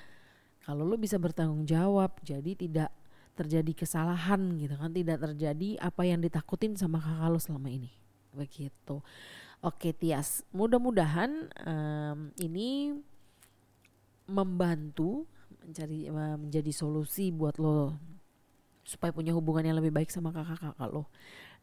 kalau 0.65 0.89
lo 0.89 0.97
bisa 0.97 1.21
bertanggung 1.21 1.69
jawab 1.69 2.17
jadi 2.25 2.57
tidak 2.57 2.91
terjadi 3.37 3.85
kesalahan 3.85 4.57
gitu 4.57 4.75
kan 4.81 4.91
tidak 4.97 5.21
terjadi 5.21 5.77
apa 5.77 6.03
yang 6.09 6.25
ditakutin 6.25 6.73
sama 6.75 6.97
kakak 6.99 7.29
lo 7.29 7.39
selama 7.39 7.69
ini. 7.69 7.93
Begitu. 8.33 9.05
Oke 9.61 9.93
Tias 9.93 10.41
mudah-mudahan 10.57 11.53
um, 11.65 12.33
ini 12.41 12.97
membantu 14.27 15.27
mencari 15.67 16.07
menjadi 16.13 16.71
solusi 16.71 17.35
buat 17.35 17.59
lo 17.59 17.95
supaya 18.87 19.11
punya 19.11 19.35
hubungan 19.35 19.67
yang 19.67 19.77
lebih 19.83 19.91
baik 19.91 20.15
sama 20.15 20.31
kakak-kakak 20.31 20.91
lo. 20.95 21.11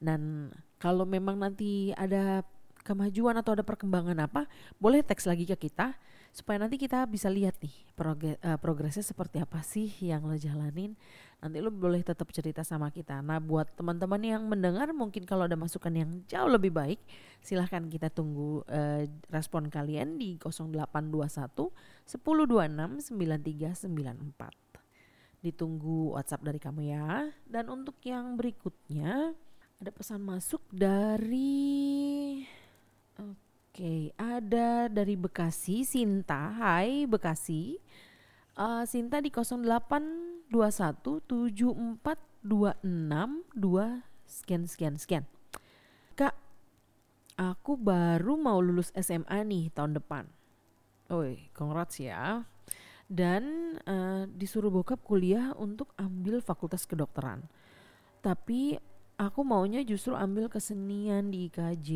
Dan 0.03 0.51
kalau 0.75 1.07
memang 1.07 1.39
nanti 1.39 1.95
ada 1.95 2.43
kemajuan 2.83 3.39
atau 3.39 3.55
ada 3.55 3.63
perkembangan 3.63 4.27
apa 4.27 4.45
boleh 4.75 4.99
teks 4.99 5.23
lagi 5.23 5.47
ke 5.47 5.55
kita 5.55 5.95
supaya 6.35 6.59
nanti 6.59 6.75
kita 6.75 7.07
bisa 7.07 7.31
lihat 7.31 7.55
nih 7.63 7.71
uh, 7.95 8.59
progresnya 8.59 9.01
seperti 9.01 9.39
apa 9.39 9.63
sih 9.63 9.87
yang 10.03 10.27
lo 10.27 10.35
jalanin 10.35 10.99
nanti 11.43 11.59
lo 11.59 11.67
boleh 11.67 11.99
tetap 11.99 12.31
cerita 12.31 12.63
sama 12.63 12.87
kita 12.87 13.19
nah 13.19 13.43
buat 13.43 13.67
teman-teman 13.75 14.23
yang 14.23 14.47
mendengar 14.47 14.87
mungkin 14.95 15.27
kalau 15.27 15.43
ada 15.43 15.59
masukan 15.59 15.91
yang 15.91 16.23
jauh 16.31 16.47
lebih 16.47 16.71
baik 16.71 17.03
silahkan 17.43 17.83
kita 17.91 18.07
tunggu 18.07 18.63
uh, 18.71 19.03
respon 19.27 19.67
kalian 19.67 20.15
di 20.15 20.39
0821 20.39 21.67
1026 22.07 23.11
9394 23.11 25.43
ditunggu 25.43 26.15
WhatsApp 26.15 26.47
dari 26.47 26.63
kamu 26.63 26.81
ya 26.87 27.27
dan 27.43 27.67
untuk 27.67 27.99
yang 28.07 28.39
berikutnya 28.39 29.35
ada 29.83 29.91
pesan 29.91 30.23
masuk 30.23 30.63
dari 30.71 31.83
Oke, 33.73 34.13
ada 34.21 34.85
dari 34.85 35.17
Bekasi, 35.17 35.81
Sinta. 35.81 36.53
Hai 36.61 37.09
Bekasi. 37.09 37.81
Uh, 38.53 38.85
Sinta 38.85 39.17
di 39.17 39.33
08217426 40.53 42.45
sekian 44.29 44.63
sekian 44.69 44.95
sekian. 45.01 45.25
Kak, 46.13 46.37
aku 47.41 47.73
baru 47.73 48.37
mau 48.37 48.61
lulus 48.61 48.93
SMA 48.93 49.41
nih 49.41 49.73
tahun 49.73 49.97
depan. 49.97 50.29
Oi, 51.09 51.49
congrats 51.57 51.97
ya. 51.97 52.45
Dan 53.09 53.75
uh, 53.89 54.29
disuruh 54.29 54.69
bokap 54.69 55.01
kuliah 55.01 55.57
untuk 55.57 55.89
ambil 55.97 56.37
fakultas 56.39 56.85
kedokteran. 56.85 57.49
Tapi 58.21 58.77
aku 59.17 59.41
maunya 59.41 59.81
justru 59.81 60.13
ambil 60.13 60.47
kesenian 60.47 61.33
di 61.33 61.49
IKJ 61.49 61.89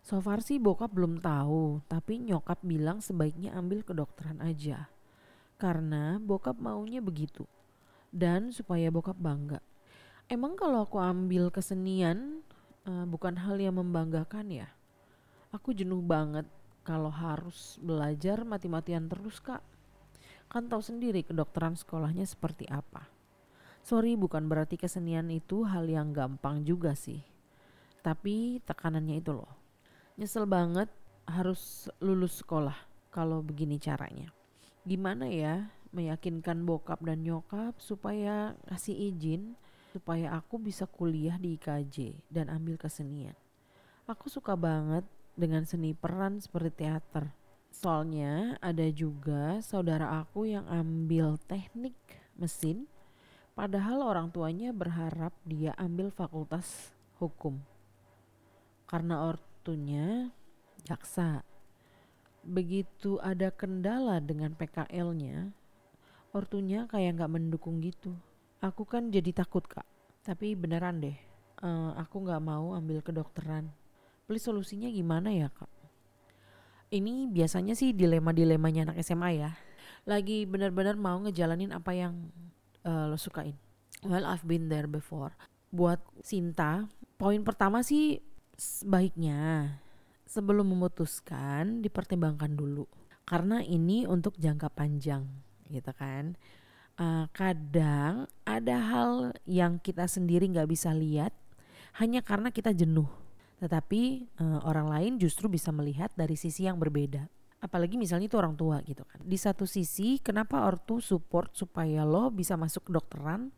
So 0.00 0.18
far 0.24 0.40
sih 0.40 0.56
bokap 0.56 0.96
belum 0.96 1.20
tahu, 1.20 1.84
tapi 1.84 2.20
nyokap 2.24 2.64
bilang 2.64 3.04
sebaiknya 3.04 3.52
ambil 3.52 3.84
kedokteran 3.84 4.40
aja. 4.40 4.88
Karena 5.60 6.16
bokap 6.16 6.56
maunya 6.56 7.04
begitu. 7.04 7.44
Dan 8.08 8.48
supaya 8.48 8.88
bokap 8.88 9.20
bangga. 9.20 9.60
Emang 10.32 10.56
kalau 10.56 10.88
aku 10.88 10.96
ambil 10.96 11.52
kesenian 11.52 12.40
uh, 12.88 13.04
bukan 13.04 13.36
hal 13.36 13.60
yang 13.60 13.76
membanggakan 13.76 14.48
ya? 14.48 14.72
Aku 15.52 15.76
jenuh 15.76 16.00
banget 16.00 16.48
kalau 16.80 17.12
harus 17.12 17.76
belajar 17.84 18.40
mati-matian 18.48 19.04
terus 19.12 19.36
kak. 19.44 19.60
Kan 20.48 20.72
tahu 20.72 20.80
sendiri 20.80 21.20
kedokteran 21.20 21.76
sekolahnya 21.76 22.24
seperti 22.24 22.64
apa. 22.72 23.04
Sorry 23.84 24.16
bukan 24.16 24.48
berarti 24.48 24.80
kesenian 24.80 25.28
itu 25.28 25.68
hal 25.68 25.84
yang 25.84 26.16
gampang 26.16 26.64
juga 26.64 26.96
sih. 26.96 27.20
Tapi 28.00 28.64
tekanannya 28.64 29.20
itu 29.20 29.36
loh 29.36 29.60
nyesel 30.20 30.44
banget 30.44 30.92
harus 31.24 31.88
lulus 31.96 32.44
sekolah 32.44 32.76
kalau 33.08 33.40
begini 33.40 33.80
caranya. 33.80 34.28
Gimana 34.90 35.30
ya 35.30 35.70
meyakinkan 35.94 36.66
bokap 36.66 36.98
dan 37.06 37.22
nyokap 37.22 37.78
supaya 37.78 38.58
kasih 38.66 39.14
izin 39.14 39.54
supaya 39.94 40.34
aku 40.34 40.58
bisa 40.58 40.82
kuliah 40.90 41.38
di 41.38 41.54
IKJ 41.54 42.26
dan 42.26 42.50
ambil 42.50 42.74
kesenian. 42.74 43.38
Aku 44.10 44.26
suka 44.26 44.58
banget 44.58 45.06
dengan 45.38 45.62
seni 45.62 45.94
peran 45.94 46.42
seperti 46.42 46.82
teater. 46.82 47.30
Soalnya 47.70 48.58
ada 48.58 48.82
juga 48.90 49.62
saudara 49.62 50.26
aku 50.26 50.50
yang 50.50 50.66
ambil 50.66 51.38
teknik 51.46 51.94
mesin 52.34 52.90
padahal 53.54 54.02
orang 54.02 54.34
tuanya 54.34 54.74
berharap 54.74 55.30
dia 55.46 55.70
ambil 55.78 56.10
fakultas 56.10 56.90
hukum. 57.22 57.62
Karena 58.90 59.22
or 59.22 59.38
ortunya 59.60 60.32
jaksa. 60.88 61.44
Begitu 62.40 63.20
ada 63.20 63.52
kendala 63.52 64.16
dengan 64.18 64.56
PKL-nya, 64.56 65.52
ortunya 66.32 66.88
kayak 66.88 67.20
nggak 67.20 67.32
mendukung 67.32 67.84
gitu. 67.84 68.16
Aku 68.64 68.84
kan 68.88 69.12
jadi 69.12 69.32
takut 69.32 69.64
kak, 69.64 69.84
tapi 70.24 70.56
beneran 70.56 71.00
deh, 71.00 71.16
uh, 71.64 71.96
aku 71.96 72.24
nggak 72.24 72.42
mau 72.44 72.76
ambil 72.76 73.00
kedokteran. 73.04 73.68
Please 74.24 74.44
solusinya 74.44 74.88
gimana 74.88 75.32
ya 75.32 75.48
kak? 75.52 75.68
Ini 76.90 77.30
biasanya 77.30 77.78
sih 77.78 77.94
dilema-dilemanya 77.94 78.90
anak 78.90 79.00
SMA 79.06 79.30
ya. 79.38 79.50
Lagi 80.08 80.42
bener-bener 80.48 80.98
mau 80.98 81.20
ngejalanin 81.22 81.70
apa 81.70 81.94
yang 81.94 82.30
uh, 82.82 83.06
lo 83.06 83.16
sukain. 83.20 83.54
Well, 84.00 84.24
I've 84.24 84.48
been 84.48 84.72
there 84.72 84.88
before. 84.88 85.36
Buat 85.70 86.00
Sinta, 86.24 86.88
poin 87.20 87.44
pertama 87.44 87.84
sih 87.84 88.24
sebaiknya 88.58 89.70
sebelum 90.30 90.70
memutuskan 90.70 91.82
dipertimbangkan 91.82 92.54
dulu. 92.54 92.86
Karena 93.26 93.58
ini 93.66 94.06
untuk 94.06 94.38
jangka 94.38 94.70
panjang 94.70 95.26
gitu 95.66 95.90
kan. 95.90 96.38
Uh, 97.00 97.26
kadang 97.32 98.28
ada 98.44 98.76
hal 98.76 99.10
yang 99.48 99.80
kita 99.80 100.04
sendiri 100.04 100.46
nggak 100.52 100.68
bisa 100.68 100.92
lihat 100.94 101.34
hanya 101.98 102.22
karena 102.22 102.54
kita 102.54 102.70
jenuh. 102.70 103.10
Tetapi 103.58 104.30
uh, 104.38 104.60
orang 104.62 104.86
lain 104.86 105.12
justru 105.18 105.50
bisa 105.50 105.74
melihat 105.74 106.14
dari 106.14 106.38
sisi 106.38 106.70
yang 106.70 106.78
berbeda. 106.78 107.26
Apalagi 107.60 107.98
misalnya 108.00 108.30
itu 108.30 108.38
orang 108.38 108.54
tua 108.54 108.80
gitu 108.86 109.02
kan. 109.04 109.20
Di 109.26 109.36
satu 109.36 109.66
sisi 109.66 110.22
kenapa 110.22 110.64
ortu 110.64 111.02
support 111.02 111.52
supaya 111.58 112.06
lo 112.06 112.30
bisa 112.30 112.54
masuk 112.54 112.88
kedokteran? 112.88 113.50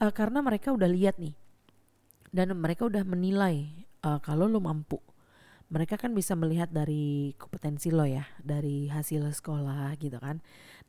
Uh, 0.00 0.12
karena 0.12 0.40
mereka 0.40 0.72
udah 0.72 0.88
lihat 0.88 1.20
nih. 1.20 1.36
Dan 2.32 2.52
mereka 2.58 2.88
udah 2.88 3.04
menilai 3.04 3.86
uh, 4.04 4.20
kalau 4.20 4.48
lo 4.48 4.60
mampu 4.60 4.98
mereka 5.66 5.98
kan 5.98 6.14
bisa 6.14 6.38
melihat 6.38 6.70
dari 6.70 7.34
kompetensi 7.34 7.90
lo 7.90 8.06
ya 8.06 8.22
dari 8.38 8.86
hasil 8.86 9.26
sekolah 9.34 9.94
gitu 9.98 10.18
kan. 10.22 10.38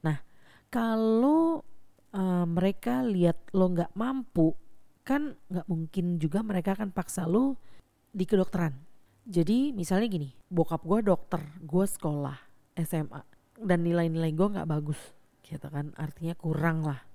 Nah 0.05 0.21
kalau 0.69 1.65
uh, 2.13 2.45
mereka 2.45 3.01
lihat 3.01 3.49
lo 3.57 3.73
nggak 3.73 3.95
mampu 3.97 4.53
kan 5.01 5.33
nggak 5.49 5.67
mungkin 5.71 6.19
juga 6.19 6.43
mereka 6.43 6.75
akan 6.75 6.91
paksa 6.91 7.25
lo 7.25 7.57
di 8.11 8.27
kedokteran. 8.27 8.75
Jadi 9.27 9.73
misalnya 9.73 10.07
gini 10.07 10.29
bokap 10.47 10.83
gue 10.83 10.99
dokter 11.03 11.41
gue 11.63 11.85
sekolah 11.87 12.37
SMA 12.83 13.21
dan 13.63 13.81
nilai-nilai 13.81 14.31
gue 14.35 14.47
nggak 14.53 14.69
bagus 14.69 14.99
gitu 15.41 15.67
kan. 15.71 15.95
Artinya 15.97 16.35
kurang 16.37 16.85
lah 16.85 17.06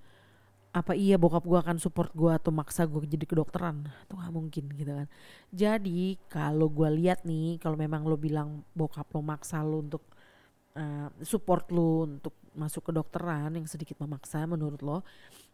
apa 0.73 0.97
iya 0.97 1.21
bokap 1.21 1.45
gue 1.45 1.59
akan 1.61 1.77
support 1.77 2.09
gue 2.17 2.33
atau 2.33 2.49
maksa 2.49 2.89
gue 2.89 3.05
jadi 3.05 3.29
kedokteran 3.29 3.85
itu 4.09 4.17
gak 4.17 4.33
mungkin 4.33 4.65
gitu 4.73 4.93
kan 5.05 5.09
jadi 5.53 6.17
kalau 6.33 6.73
gue 6.73 6.89
lihat 6.97 7.29
nih 7.29 7.61
kalau 7.61 7.77
memang 7.77 8.09
lo 8.09 8.17
bilang 8.17 8.65
bokap 8.73 9.13
lo 9.13 9.21
maksa 9.21 9.61
lo 9.61 9.85
untuk 9.85 10.01
uh, 10.81 11.13
support 11.21 11.69
lo 11.69 12.09
untuk 12.09 12.33
masuk 12.57 12.89
kedokteran 12.89 13.53
yang 13.53 13.69
sedikit 13.69 14.01
memaksa 14.01 14.49
menurut 14.49 14.81
lo 14.81 15.05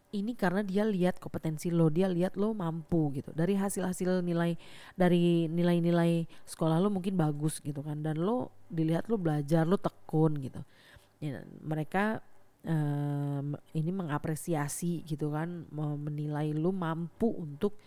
ini 0.08 0.32
karena 0.32 0.64
dia 0.64 0.88
lihat 0.88 1.20
kompetensi 1.20 1.68
lo, 1.68 1.92
dia 1.92 2.08
lihat 2.08 2.40
lo 2.40 2.56
mampu 2.56 3.12
gitu. 3.12 3.28
Dari 3.36 3.52
hasil-hasil 3.52 4.24
nilai 4.24 4.56
dari 4.96 5.44
nilai-nilai 5.52 6.24
sekolah 6.48 6.80
lo 6.80 6.88
mungkin 6.88 7.12
bagus 7.12 7.60
gitu 7.60 7.84
kan 7.84 8.00
dan 8.00 8.16
lo 8.16 8.48
dilihat 8.72 9.12
lo 9.12 9.20
belajar, 9.20 9.68
lo 9.68 9.76
tekun 9.76 10.40
gitu. 10.40 10.60
Ya, 11.20 11.44
mereka 11.60 12.24
um, 12.66 13.54
ini 13.74 13.90
mengapresiasi 13.92 15.06
gitu 15.06 15.30
kan, 15.34 15.66
menilai 15.74 16.50
lo 16.56 16.74
mampu 16.74 17.30
untuk 17.30 17.78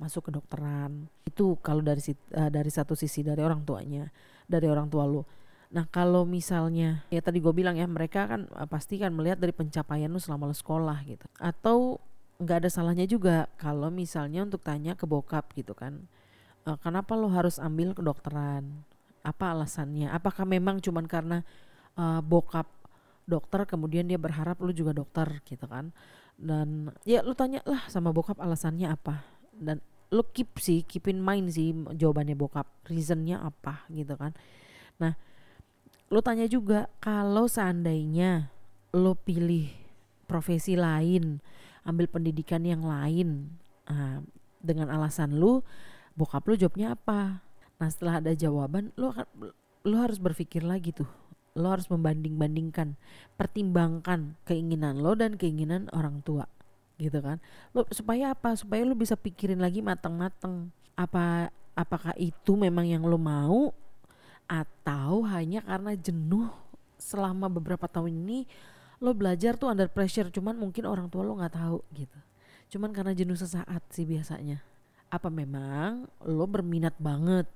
masuk 0.00 0.28
ke 0.28 0.30
dokteran. 0.32 1.10
Itu 1.26 1.60
kalau 1.60 1.84
dari 1.84 2.00
uh, 2.36 2.50
dari 2.50 2.70
satu 2.72 2.96
sisi 2.96 3.20
dari 3.20 3.44
orang 3.44 3.66
tuanya, 3.66 4.08
dari 4.48 4.66
orang 4.70 4.88
tua 4.88 5.04
lo. 5.04 5.28
Nah 5.70 5.86
kalau 5.86 6.26
misalnya 6.26 7.06
ya 7.14 7.22
tadi 7.22 7.38
gue 7.38 7.54
bilang 7.54 7.78
ya 7.78 7.86
mereka 7.86 8.26
kan 8.26 8.50
uh, 8.56 8.66
pasti 8.66 8.98
kan 8.98 9.14
melihat 9.14 9.38
dari 9.38 9.54
pencapaian 9.54 10.10
lu 10.10 10.18
selama 10.18 10.50
lu 10.50 10.56
sekolah 10.56 10.98
gitu. 11.06 11.26
Atau 11.38 12.00
nggak 12.40 12.64
ada 12.64 12.70
salahnya 12.72 13.04
juga 13.04 13.46
kalau 13.60 13.92
misalnya 13.92 14.42
untuk 14.42 14.64
tanya 14.64 14.96
ke 14.96 15.04
bokap 15.04 15.52
gitu 15.54 15.76
kan. 15.76 16.08
Uh, 16.64 16.80
kenapa 16.80 17.12
lo 17.14 17.28
harus 17.28 17.60
ambil 17.60 17.92
kedokteran? 17.92 18.64
Apa 19.20 19.52
alasannya? 19.52 20.08
Apakah 20.08 20.48
memang 20.48 20.80
cuman 20.80 21.04
karena 21.04 21.44
uh, 22.00 22.24
bokap 22.24 22.79
dokter 23.30 23.62
kemudian 23.62 24.10
dia 24.10 24.18
berharap 24.18 24.58
lu 24.58 24.74
juga 24.74 24.90
dokter 24.90 25.38
gitu 25.46 25.70
kan? 25.70 25.94
Dan 26.34 26.90
ya 27.06 27.22
lu 27.22 27.38
tanya 27.38 27.62
lah 27.62 27.86
sama 27.86 28.10
bokap 28.10 28.42
alasannya 28.42 28.90
apa 28.90 29.22
dan 29.54 29.78
lu 30.10 30.26
keep 30.34 30.58
sih 30.58 30.82
keep 30.82 31.06
in 31.06 31.22
mind 31.22 31.54
sih 31.54 31.70
jawabannya 31.70 32.34
bokap 32.34 32.66
reasonnya 32.90 33.38
apa 33.38 33.86
gitu 33.94 34.18
kan. 34.18 34.34
Nah 34.98 35.14
lo 36.10 36.18
tanya 36.26 36.50
juga 36.50 36.90
kalau 36.98 37.46
seandainya 37.46 38.50
lo 38.90 39.14
pilih 39.14 39.70
profesi 40.26 40.74
lain, 40.74 41.38
ambil 41.86 42.10
pendidikan 42.10 42.62
yang 42.66 42.82
lain, 42.82 43.54
uh, 43.86 44.18
dengan 44.58 44.90
alasan 44.90 45.38
lo, 45.38 45.62
bokap 46.14 46.46
lo 46.46 46.54
jawabnya 46.58 46.94
apa? 46.98 47.42
Nah 47.78 47.88
setelah 47.90 48.18
ada 48.18 48.34
jawaban, 48.34 48.90
lo 48.98 49.14
lo 49.86 49.96
harus 49.98 50.18
berpikir 50.18 50.66
lagi 50.66 50.90
tuh, 50.94 51.08
lo 51.58 51.74
harus 51.74 51.90
membanding-bandingkan, 51.90 52.94
pertimbangkan 53.34 54.38
keinginan 54.46 55.02
lo 55.02 55.18
dan 55.18 55.34
keinginan 55.34 55.90
orang 55.90 56.22
tua, 56.22 56.46
gitu 56.96 57.18
kan? 57.18 57.42
Lo 57.74 57.86
supaya 57.90 58.34
apa? 58.34 58.54
Supaya 58.54 58.86
lo 58.86 58.94
bisa 58.94 59.18
pikirin 59.18 59.58
lagi 59.58 59.82
matang-matang, 59.82 60.70
apa 60.94 61.50
apakah 61.74 62.12
itu 62.20 62.54
memang 62.58 62.84
yang 62.86 63.02
lo 63.06 63.16
mau 63.16 63.72
atau 64.50 65.22
hanya 65.30 65.62
karena 65.62 65.94
jenuh 65.94 66.50
selama 67.00 67.48
beberapa 67.48 67.88
tahun 67.88 68.20
ini 68.26 68.44
lo 69.00 69.16
belajar 69.16 69.56
tuh 69.56 69.72
under 69.72 69.88
pressure 69.88 70.28
cuman 70.28 70.58
mungkin 70.58 70.84
orang 70.84 71.08
tua 71.08 71.24
lo 71.24 71.40
nggak 71.40 71.56
tahu 71.56 71.80
gitu 71.96 72.18
cuman 72.76 72.92
karena 72.92 73.16
jenuh 73.16 73.38
sesaat 73.38 73.80
sih 73.88 74.04
biasanya 74.04 74.60
apa 75.08 75.32
memang 75.32 76.06
lo 76.28 76.44
berminat 76.44 76.94
banget 77.00 77.48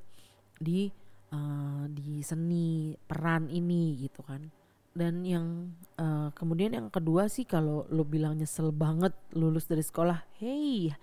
di 0.57 0.89
uh, 1.31 1.64
di 1.91 2.25
seni 2.25 2.95
peran 2.95 3.49
ini 3.51 3.99
gitu 4.01 4.25
kan. 4.25 4.49
Dan 4.95 5.27
yang 5.27 5.75
uh, 5.99 6.31
kemudian 6.39 6.71
yang 6.71 6.87
kedua 6.87 7.27
sih 7.27 7.43
kalau 7.43 7.83
lo 7.91 8.07
bilang 8.07 8.39
nyesel 8.39 8.71
banget 8.71 9.11
lulus 9.35 9.67
dari 9.67 9.83
sekolah 9.83 10.23
hey 10.39 10.95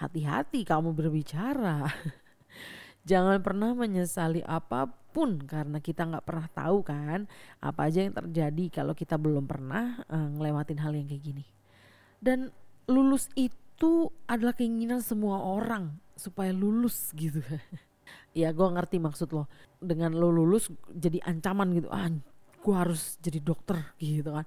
hati-hati 0.00 0.64
kamu 0.64 0.96
berbicara. 0.96 1.86
Jangan 3.10 3.44
pernah 3.44 3.76
menyesali 3.76 4.40
apa 4.48 4.88
pun 4.88 5.38
karena 5.44 5.78
kita 5.78 6.08
nggak 6.08 6.24
pernah 6.24 6.48
tahu 6.50 6.82
kan 6.82 7.28
apa 7.60 7.80
aja 7.86 8.02
yang 8.02 8.16
terjadi 8.16 8.82
kalau 8.82 8.96
kita 8.96 9.20
belum 9.20 9.44
pernah 9.44 10.02
uh, 10.08 10.28
ngelewatin 10.34 10.80
hal 10.80 10.96
yang 10.96 11.06
kayak 11.06 11.22
gini. 11.22 11.44
Dan 12.18 12.48
lulus 12.88 13.28
itu 13.36 14.08
adalah 14.24 14.56
keinginan 14.56 15.04
semua 15.04 15.44
orang 15.44 16.00
supaya 16.16 16.50
lulus 16.54 17.12
gitu 17.12 17.44
ya 18.34 18.50
gue 18.50 18.68
ngerti 18.68 18.98
maksud 18.98 19.30
lo 19.30 19.46
dengan 19.78 20.12
lo 20.12 20.28
lulus 20.28 20.68
jadi 20.90 21.22
ancaman 21.22 21.70
gitu 21.78 21.88
ah 21.88 22.10
gue 22.60 22.74
harus 22.74 23.16
jadi 23.22 23.38
dokter 23.38 23.78
gitu 24.02 24.34
kan 24.34 24.46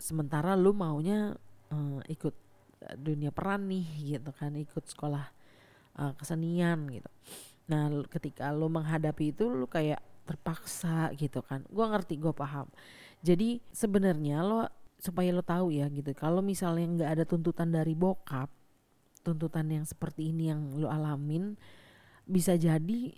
sementara 0.00 0.54
lo 0.54 0.76
maunya 0.76 1.32
uh, 1.72 2.00
ikut 2.06 2.34
dunia 3.00 3.32
peran 3.32 3.66
nih 3.66 4.16
gitu 4.16 4.30
kan 4.36 4.52
ikut 4.54 4.84
sekolah 4.84 5.24
uh, 5.98 6.12
kesenian 6.20 6.84
gitu 6.92 7.10
Nah 7.68 7.92
ketika 8.08 8.50
lo 8.50 8.66
menghadapi 8.72 9.36
itu 9.36 9.46
lo 9.46 9.68
kayak 9.68 10.00
terpaksa 10.24 11.12
gitu 11.16 11.44
kan. 11.44 11.64
Gua 11.68 11.92
ngerti, 11.92 12.16
gue 12.20 12.32
paham. 12.32 12.68
Jadi 13.20 13.60
sebenarnya 13.72 14.44
lo 14.44 14.68
supaya 14.98 15.30
lo 15.30 15.44
tahu 15.44 15.72
ya 15.72 15.86
gitu. 15.92 16.10
Kalau 16.16 16.40
misalnya 16.40 16.86
nggak 16.88 17.10
ada 17.16 17.24
tuntutan 17.28 17.68
dari 17.70 17.92
bokap, 17.92 18.48
tuntutan 19.22 19.68
yang 19.68 19.84
seperti 19.84 20.32
ini 20.32 20.52
yang 20.52 20.60
lo 20.80 20.88
alamin, 20.88 21.54
bisa 22.28 22.54
jadi 22.60 23.16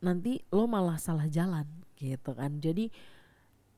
nanti 0.00 0.40
lo 0.50 0.64
malah 0.64 0.96
salah 0.96 1.28
jalan 1.28 1.68
gitu 2.00 2.32
kan. 2.32 2.58
Jadi 2.58 2.88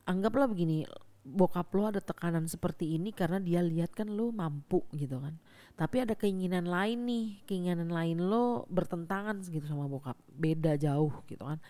anggaplah 0.07 0.47
begini, 0.47 0.87
bokap 1.21 1.69
lo 1.77 1.93
ada 1.93 2.01
tekanan 2.01 2.49
seperti 2.49 2.97
ini 2.97 3.13
karena 3.13 3.37
dia 3.37 3.61
lihat 3.61 3.93
kan 3.93 4.09
lo 4.09 4.33
mampu 4.33 4.81
gitu 4.97 5.21
kan 5.21 5.37
tapi 5.77 6.01
ada 6.01 6.17
keinginan 6.17 6.65
lain 6.65 7.05
nih 7.05 7.27
keinginan 7.45 7.93
lain 7.93 8.25
lo 8.25 8.65
bertentangan 8.73 9.45
gitu 9.45 9.65
sama 9.69 9.85
bokap 9.85 10.17
beda 10.33 10.81
jauh 10.81 11.13
gitu 11.29 11.45
kan 11.45 11.61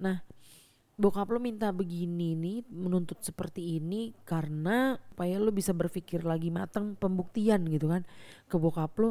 nah 0.00 0.24
bokap 0.96 1.28
lo 1.28 1.38
minta 1.38 1.68
begini 1.68 2.32
nih 2.32 2.64
menuntut 2.72 3.20
seperti 3.20 3.76
ini 3.76 4.16
karena 4.24 4.96
supaya 5.12 5.36
lo 5.36 5.52
bisa 5.52 5.76
berpikir 5.76 6.24
lagi 6.24 6.48
matang 6.48 6.96
pembuktian 6.96 7.68
gitu 7.68 7.92
kan 7.92 8.08
ke 8.48 8.56
bokap 8.56 8.92
lo 8.98 9.10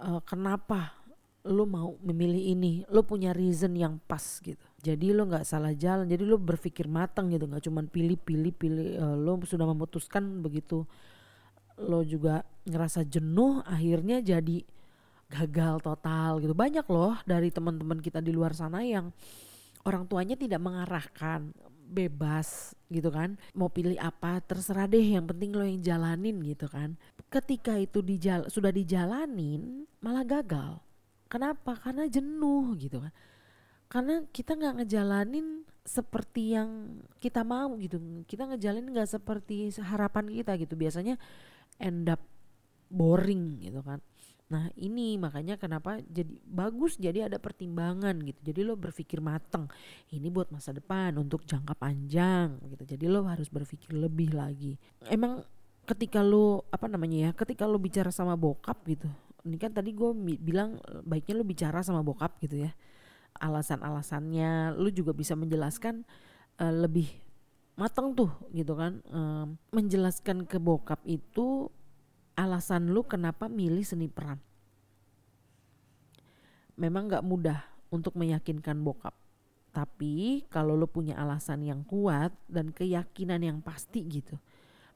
uh, 0.00 0.24
kenapa 0.24 1.01
lo 1.42 1.66
mau 1.66 1.98
memilih 1.98 2.54
ini 2.54 2.72
lo 2.86 3.02
punya 3.02 3.34
reason 3.34 3.74
yang 3.74 3.98
pas 4.06 4.38
gitu. 4.38 4.58
Jadi 4.78 5.10
lo 5.10 5.26
nggak 5.26 5.42
salah 5.42 5.74
jalan 5.74 6.06
jadi 6.06 6.22
lo 6.22 6.38
berpikir 6.38 6.86
matang 6.86 7.34
gitu 7.34 7.50
nggak 7.50 7.66
cuma 7.66 7.82
pilih 7.82 8.18
pilih 8.18 8.54
pilih 8.54 8.88
uh, 8.98 9.16
lo 9.18 9.42
sudah 9.42 9.66
memutuskan 9.66 10.42
begitu 10.42 10.86
lo 11.82 12.06
juga 12.06 12.46
ngerasa 12.62 13.02
jenuh 13.02 13.58
akhirnya 13.66 14.22
jadi 14.22 14.62
gagal 15.30 15.82
total 15.82 16.38
gitu. 16.38 16.54
Banyak 16.54 16.86
loh 16.86 17.18
dari 17.26 17.50
teman-teman 17.50 17.98
kita 17.98 18.22
di 18.22 18.30
luar 18.30 18.54
sana 18.54 18.86
yang 18.86 19.10
orang 19.82 20.06
tuanya 20.06 20.38
tidak 20.38 20.62
mengarahkan 20.62 21.50
bebas 21.92 22.72
gitu 22.88 23.12
kan 23.12 23.36
mau 23.52 23.68
pilih 23.68 24.00
apa 24.00 24.40
terserah 24.40 24.88
deh 24.88 25.02
yang 25.02 25.28
penting 25.28 25.52
lo 25.52 25.66
yang 25.66 25.82
jalanin 25.82 26.38
gitu 26.46 26.70
kan. 26.70 26.94
Ketika 27.26 27.74
itu 27.82 27.98
dijal 27.98 28.46
sudah 28.46 28.70
dijalanin 28.70 29.90
malah 29.98 30.22
gagal 30.22 30.91
kenapa? 31.32 31.72
Karena 31.80 32.04
jenuh 32.04 32.76
gitu 32.76 33.00
kan. 33.00 33.12
Karena 33.88 34.20
kita 34.28 34.52
nggak 34.52 34.84
ngejalanin 34.84 35.64
seperti 35.80 36.52
yang 36.52 37.00
kita 37.16 37.40
mau 37.40 37.72
gitu. 37.80 37.96
Kita 38.28 38.44
ngejalanin 38.52 38.92
nggak 38.92 39.08
seperti 39.08 39.72
harapan 39.80 40.28
kita 40.28 40.52
gitu. 40.60 40.76
Biasanya 40.76 41.16
end 41.80 42.12
up 42.12 42.20
boring 42.92 43.64
gitu 43.64 43.80
kan. 43.80 44.04
Nah 44.52 44.68
ini 44.76 45.16
makanya 45.16 45.56
kenapa 45.56 46.04
jadi 46.04 46.28
bagus 46.44 47.00
jadi 47.00 47.32
ada 47.32 47.40
pertimbangan 47.40 48.12
gitu. 48.20 48.52
Jadi 48.52 48.60
lo 48.68 48.76
berpikir 48.76 49.24
mateng 49.24 49.72
ini 50.12 50.28
buat 50.28 50.52
masa 50.52 50.76
depan 50.76 51.16
untuk 51.16 51.48
jangka 51.48 51.72
panjang 51.72 52.60
gitu. 52.68 52.84
Jadi 52.84 53.08
lo 53.08 53.24
harus 53.24 53.48
berpikir 53.48 53.96
lebih 53.96 54.36
lagi. 54.36 54.76
Emang 55.08 55.40
ketika 55.88 56.20
lo 56.20 56.68
apa 56.70 56.86
namanya 56.86 57.28
ya 57.28 57.30
ketika 57.34 57.66
lo 57.66 57.74
bicara 57.80 58.14
sama 58.14 58.38
bokap 58.38 58.86
gitu 58.86 59.10
ini 59.42 59.56
kan 59.58 59.74
tadi 59.74 59.90
gue 59.90 60.10
bilang 60.38 60.78
baiknya 61.02 61.34
lo 61.42 61.44
bicara 61.46 61.82
sama 61.82 62.02
bokap 62.06 62.38
gitu 62.42 62.62
ya. 62.62 62.70
Alasan-alasannya 63.42 64.78
lu 64.78 64.92
juga 64.94 65.10
bisa 65.10 65.34
menjelaskan 65.34 66.06
uh, 66.62 66.74
lebih 66.74 67.10
matang 67.74 68.14
tuh 68.14 68.30
gitu 68.54 68.78
kan. 68.78 69.02
Uh, 69.10 69.50
menjelaskan 69.74 70.46
ke 70.46 70.62
bokap 70.62 71.02
itu 71.10 71.66
alasan 72.38 72.94
lu 72.94 73.02
kenapa 73.02 73.50
milih 73.50 73.82
seni 73.82 74.06
peran. 74.06 74.38
Memang 76.78 77.10
nggak 77.10 77.26
mudah 77.26 77.60
untuk 77.90 78.14
meyakinkan 78.14 78.78
bokap. 78.80 79.14
Tapi 79.72 80.46
kalau 80.52 80.76
lu 80.78 80.86
punya 80.86 81.18
alasan 81.18 81.64
yang 81.66 81.82
kuat 81.82 82.30
dan 82.46 82.70
keyakinan 82.70 83.40
yang 83.40 83.58
pasti 83.64 84.04
gitu 84.06 84.38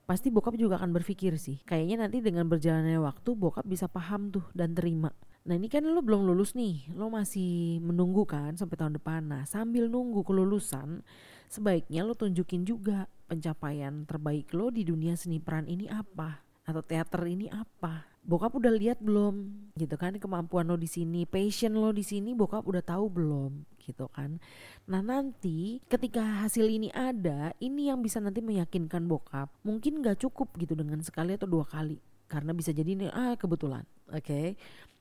pasti 0.07 0.31
bokap 0.31 0.55
juga 0.55 0.79
akan 0.79 0.95
berpikir 0.95 1.35
sih 1.37 1.61
kayaknya 1.67 2.07
nanti 2.07 2.23
dengan 2.23 2.47
berjalannya 2.47 3.03
waktu 3.03 3.31
bokap 3.35 3.67
bisa 3.67 3.91
paham 3.91 4.31
tuh 4.31 4.47
dan 4.55 4.73
terima 4.73 5.11
Nah 5.47 5.55
ini 5.55 5.71
kan 5.71 5.87
lo 5.87 6.03
belum 6.03 6.27
lulus 6.27 6.59
nih, 6.59 6.91
lo 6.99 7.07
masih 7.07 7.79
menunggu 7.79 8.27
kan 8.27 8.59
sampai 8.59 8.75
tahun 8.75 8.99
depan. 8.99 9.31
Nah 9.31 9.43
sambil 9.47 9.87
nunggu 9.87 10.27
kelulusan, 10.27 11.07
sebaiknya 11.47 12.03
lo 12.03 12.19
tunjukin 12.19 12.67
juga 12.67 13.07
pencapaian 13.31 14.03
terbaik 14.11 14.51
lo 14.59 14.75
di 14.75 14.83
dunia 14.83 15.15
seni 15.15 15.39
peran 15.39 15.71
ini 15.71 15.87
apa 15.87 16.43
atau 16.67 16.83
teater 16.83 17.23
ini 17.31 17.47
apa. 17.47 18.16
Bokap 18.27 18.59
udah 18.59 18.75
lihat 18.75 18.99
belum 18.99 19.71
gitu 19.79 19.95
kan 19.95 20.19
kemampuan 20.19 20.67
lo 20.67 20.75
di 20.75 20.91
sini, 20.91 21.23
passion 21.25 21.79
lo 21.79 21.95
di 21.95 22.03
sini 22.03 22.35
bokap 22.35 22.67
udah 22.67 22.83
tahu 22.83 23.07
belum 23.07 23.63
gitu 23.79 24.11
kan. 24.11 24.43
Nah 24.91 24.99
nanti 24.99 25.79
ketika 25.87 26.43
hasil 26.43 26.67
ini 26.67 26.91
ada, 26.91 27.55
ini 27.63 27.87
yang 27.87 28.03
bisa 28.03 28.19
nanti 28.19 28.43
meyakinkan 28.43 29.07
bokap. 29.07 29.47
Mungkin 29.63 30.03
gak 30.03 30.27
cukup 30.27 30.59
gitu 30.59 30.75
dengan 30.75 30.99
sekali 31.07 31.39
atau 31.39 31.47
dua 31.47 31.63
kali 31.63 32.03
karena 32.27 32.51
bisa 32.53 32.75
jadi 32.75 32.91
ini 32.99 33.07
ah 33.11 33.39
kebetulan 33.39 33.87
oke 34.11 34.23
okay? 34.23 34.47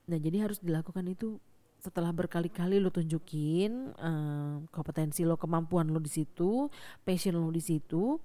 nah 0.05 0.17
jadi 0.21 0.45
harus 0.45 0.61
dilakukan 0.61 1.05
itu 1.09 1.41
setelah 1.81 2.09
berkali-kali 2.13 2.81
lo 2.81 2.89
tunjukin 2.89 3.93
uh, 3.93 4.61
kompetensi 4.73 5.21
lo 5.25 5.37
kemampuan 5.37 5.89
lo 5.89 6.01
di 6.01 6.09
situ 6.09 6.69
passion 7.05 7.37
lo 7.37 7.49
di 7.49 7.61
situ 7.61 8.17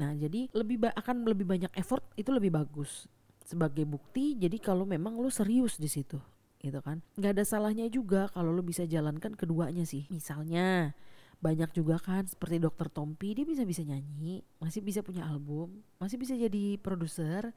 nah 0.00 0.12
jadi 0.16 0.48
lebih 0.56 0.88
akan 0.92 1.28
lebih 1.28 1.44
banyak 1.44 1.72
effort 1.76 2.04
itu 2.16 2.32
lebih 2.32 2.52
bagus 2.52 3.08
sebagai 3.44 3.84
bukti 3.84 4.38
jadi 4.38 4.56
kalau 4.62 4.86
memang 4.86 5.18
lo 5.18 5.28
serius 5.28 5.76
di 5.78 5.90
situ 5.90 6.18
gitu 6.62 6.78
kan. 6.78 7.02
Nggak 7.18 7.32
ada 7.38 7.44
salahnya 7.44 7.86
juga 7.90 8.30
kalau 8.30 8.54
lo 8.54 8.62
bisa 8.62 8.86
jalankan 8.86 9.34
keduanya 9.34 9.82
sih. 9.82 10.06
Misalnya 10.14 10.94
banyak 11.42 11.74
juga 11.74 11.98
kan 11.98 12.22
seperti 12.22 12.62
dokter 12.62 12.86
Tompi 12.86 13.34
dia 13.34 13.42
bisa 13.42 13.66
bisa 13.66 13.82
nyanyi 13.82 14.46
masih 14.62 14.78
bisa 14.78 15.02
punya 15.02 15.26
album 15.26 15.82
masih 15.98 16.14
bisa 16.14 16.38
jadi 16.38 16.78
produser 16.78 17.50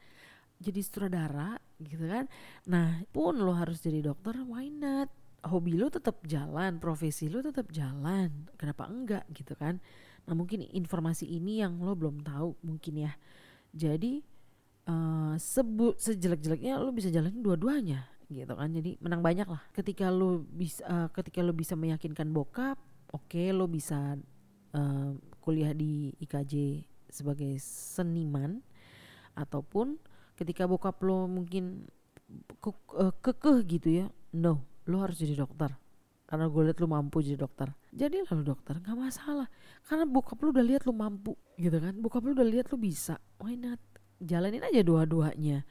jadi 0.58 0.82
sutradara 0.82 1.62
gitu 1.78 2.10
kan. 2.10 2.26
Nah 2.66 3.06
pun 3.14 3.38
lo 3.38 3.54
harus 3.54 3.86
jadi 3.86 4.02
dokter 4.02 4.42
why 4.42 4.74
not? 4.74 5.14
Hobi 5.46 5.78
lo 5.78 5.94
tetap 5.94 6.26
jalan 6.26 6.82
profesi 6.82 7.30
lo 7.30 7.46
tetap 7.46 7.70
jalan 7.70 8.50
kenapa 8.58 8.90
enggak 8.90 9.30
gitu 9.30 9.54
kan. 9.54 9.78
Nah 10.26 10.34
mungkin 10.34 10.66
informasi 10.66 11.30
ini 11.30 11.62
yang 11.62 11.78
lo 11.78 11.94
belum 11.94 12.26
tahu 12.26 12.58
mungkin 12.66 13.06
ya. 13.06 13.14
Jadi 13.70 14.26
uh, 14.90 15.34
sebut 15.38 15.98
sejelek-jeleknya 16.00 16.78
lo 16.78 16.94
bisa 16.94 17.10
jalan 17.10 17.34
dua-duanya 17.42 18.10
gitu 18.30 18.54
kan. 18.58 18.70
Jadi 18.74 18.98
menang 19.02 19.22
banyak 19.22 19.46
lah. 19.46 19.62
Ketika 19.74 20.10
lo 20.10 20.42
bisa 20.46 20.82
uh, 20.86 21.08
ketika 21.14 21.46
lo 21.46 21.54
bisa 21.54 21.78
meyakinkan 21.78 22.34
bokap 22.34 22.78
oke 23.14 23.30
okay, 23.30 23.54
lo 23.54 23.70
bisa 23.70 24.18
uh, 24.74 25.12
kuliah 25.42 25.74
di 25.74 26.14
IKJ 26.18 26.86
sebagai 27.10 27.56
seniman 27.62 28.66
ataupun 29.38 30.02
ketika 30.36 30.66
bokap 30.66 31.00
lo 31.06 31.30
mungkin 31.30 31.86
ke, 32.60 32.70
uh, 32.98 33.14
kekeh 33.22 33.62
gitu 33.70 33.90
ya 34.04 34.06
no 34.34 34.66
lo 34.90 35.02
harus 35.02 35.22
jadi 35.22 35.38
dokter. 35.38 35.74
Karena 36.26 36.50
gue 36.50 36.62
liat 36.66 36.82
lo 36.82 36.90
mampu 36.90 37.22
jadi 37.22 37.38
dokter. 37.38 37.70
Jadi 37.94 38.26
lo 38.26 38.42
dokter 38.42 38.82
nggak 38.82 38.98
masalah. 38.98 39.46
Karena 39.86 40.10
bokap 40.10 40.42
lo 40.42 40.50
udah 40.50 40.66
lihat 40.66 40.90
lo 40.90 40.94
mampu 40.98 41.38
gitu 41.62 41.78
kan. 41.78 41.94
Bokap 42.02 42.26
lo 42.26 42.34
udah 42.34 42.48
lihat 42.50 42.74
lo 42.74 42.82
bisa 42.82 43.22
why 43.38 43.54
not 43.54 43.78
jalanin 44.22 44.64
aja 44.64 44.82
dua-duanya. 44.82 45.64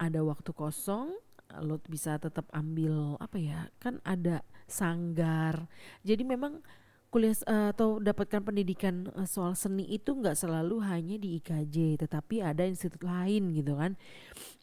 Ada 0.00 0.24
waktu 0.24 0.50
kosong 0.56 1.12
lo 1.58 1.82
bisa 1.82 2.14
tetap 2.22 2.46
ambil 2.54 3.18
apa 3.18 3.36
ya 3.36 3.60
kan 3.82 3.98
ada 4.06 4.46
sanggar. 4.70 5.66
Jadi 6.06 6.22
memang 6.22 6.62
kuliah 7.10 7.34
uh, 7.50 7.74
atau 7.74 7.98
dapatkan 7.98 8.46
pendidikan 8.46 9.10
uh, 9.18 9.26
soal 9.26 9.58
seni 9.58 9.82
itu 9.90 10.14
nggak 10.14 10.38
selalu 10.38 10.78
hanya 10.86 11.18
di 11.18 11.42
IKJ 11.42 12.06
tetapi 12.06 12.38
ada 12.38 12.62
institut 12.62 13.02
lain 13.02 13.50
gitu 13.50 13.74
kan. 13.74 13.98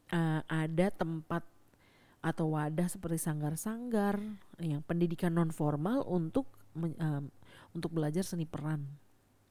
Uh, 0.08 0.40
ada 0.48 0.88
tempat 0.96 1.44
atau 2.24 2.56
wadah 2.56 2.88
seperti 2.88 3.20
sanggar-sanggar 3.20 4.20
yang 4.64 4.82
pendidikan 4.88 5.36
non 5.36 5.52
formal 5.52 6.08
untuk 6.08 6.48
um, 6.76 7.28
untuk 7.76 7.92
belajar 7.92 8.24
seni 8.24 8.48
peran. 8.48 8.88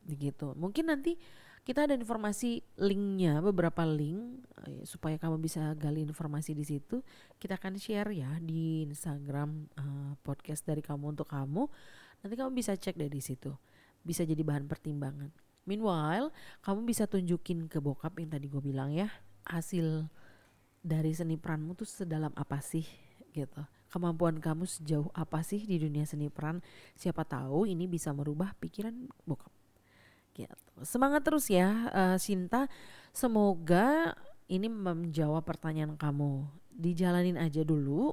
Gitu 0.09 0.57
mungkin 0.57 0.89
nanti 0.89 1.21
kita 1.67 1.91
ada 1.91 1.99
informasi 1.99 2.63
linknya 2.79 3.43
beberapa 3.43 3.83
link 3.83 4.47
uh, 4.63 4.87
supaya 4.87 5.19
kamu 5.19 5.43
bisa 5.43 5.75
gali 5.75 5.99
informasi 6.07 6.55
di 6.55 6.63
situ. 6.63 7.03
Kita 7.43 7.59
akan 7.59 7.75
share 7.75 8.15
ya 8.15 8.39
di 8.39 8.87
Instagram 8.87 9.67
uh, 9.75 10.15
podcast 10.23 10.63
dari 10.63 10.79
kamu 10.79 11.19
untuk 11.19 11.27
kamu. 11.27 11.67
Nanti 12.23 12.35
kamu 12.39 12.55
bisa 12.55 12.79
cek 12.79 12.95
dari 12.95 13.19
situ. 13.19 13.51
Bisa 13.99 14.23
jadi 14.23 14.47
bahan 14.47 14.71
pertimbangan. 14.71 15.35
Meanwhile 15.67 16.31
kamu 16.63 16.87
bisa 16.87 17.11
tunjukin 17.11 17.67
ke 17.67 17.83
bokap 17.83 18.15
yang 18.23 18.31
tadi 18.31 18.47
gue 18.47 18.63
bilang 18.63 18.95
ya 18.95 19.11
hasil 19.51 20.07
dari 20.87 21.11
seni 21.19 21.35
peranmu 21.35 21.75
tuh 21.75 21.91
sedalam 21.91 22.31
apa 22.39 22.63
sih 22.63 22.87
gitu. 23.35 23.67
Kemampuan 23.91 24.39
kamu 24.39 24.71
sejauh 24.71 25.11
apa 25.11 25.43
sih 25.43 25.67
di 25.67 25.83
dunia 25.83 26.07
seni 26.07 26.31
peran? 26.31 26.63
Siapa 26.95 27.27
tahu 27.27 27.67
ini 27.67 27.91
bisa 27.91 28.15
merubah 28.15 28.55
pikiran 28.55 28.95
bokap 29.27 29.56
gitu. 30.37 30.71
Semangat 30.85 31.25
terus 31.25 31.49
ya 31.49 31.89
uh, 31.89 32.17
Sinta. 32.21 32.69
Semoga 33.17 34.13
ini 34.53 34.69
menjawab 34.69 35.43
pertanyaan 35.49 35.97
kamu. 35.97 36.45
Dijalanin 36.77 37.41
aja 37.41 37.65
dulu. 37.65 38.13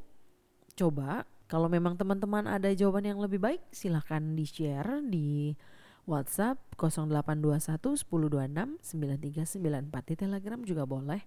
Coba 0.73 1.27
kalau 1.51 1.67
memang 1.67 1.99
teman-teman 1.99 2.47
ada 2.47 2.71
jawaban 2.71 3.05
yang 3.05 3.19
lebih 3.19 3.37
baik 3.37 3.61
silahkan 3.69 4.23
di-share 4.33 5.03
di 5.05 5.53
WhatsApp 6.09 6.59
0821 6.75 7.99
1026 8.01 8.81
9394 8.81 10.09
di 10.09 10.15
Telegram 10.17 10.59
juga 10.63 10.83
boleh. 10.87 11.21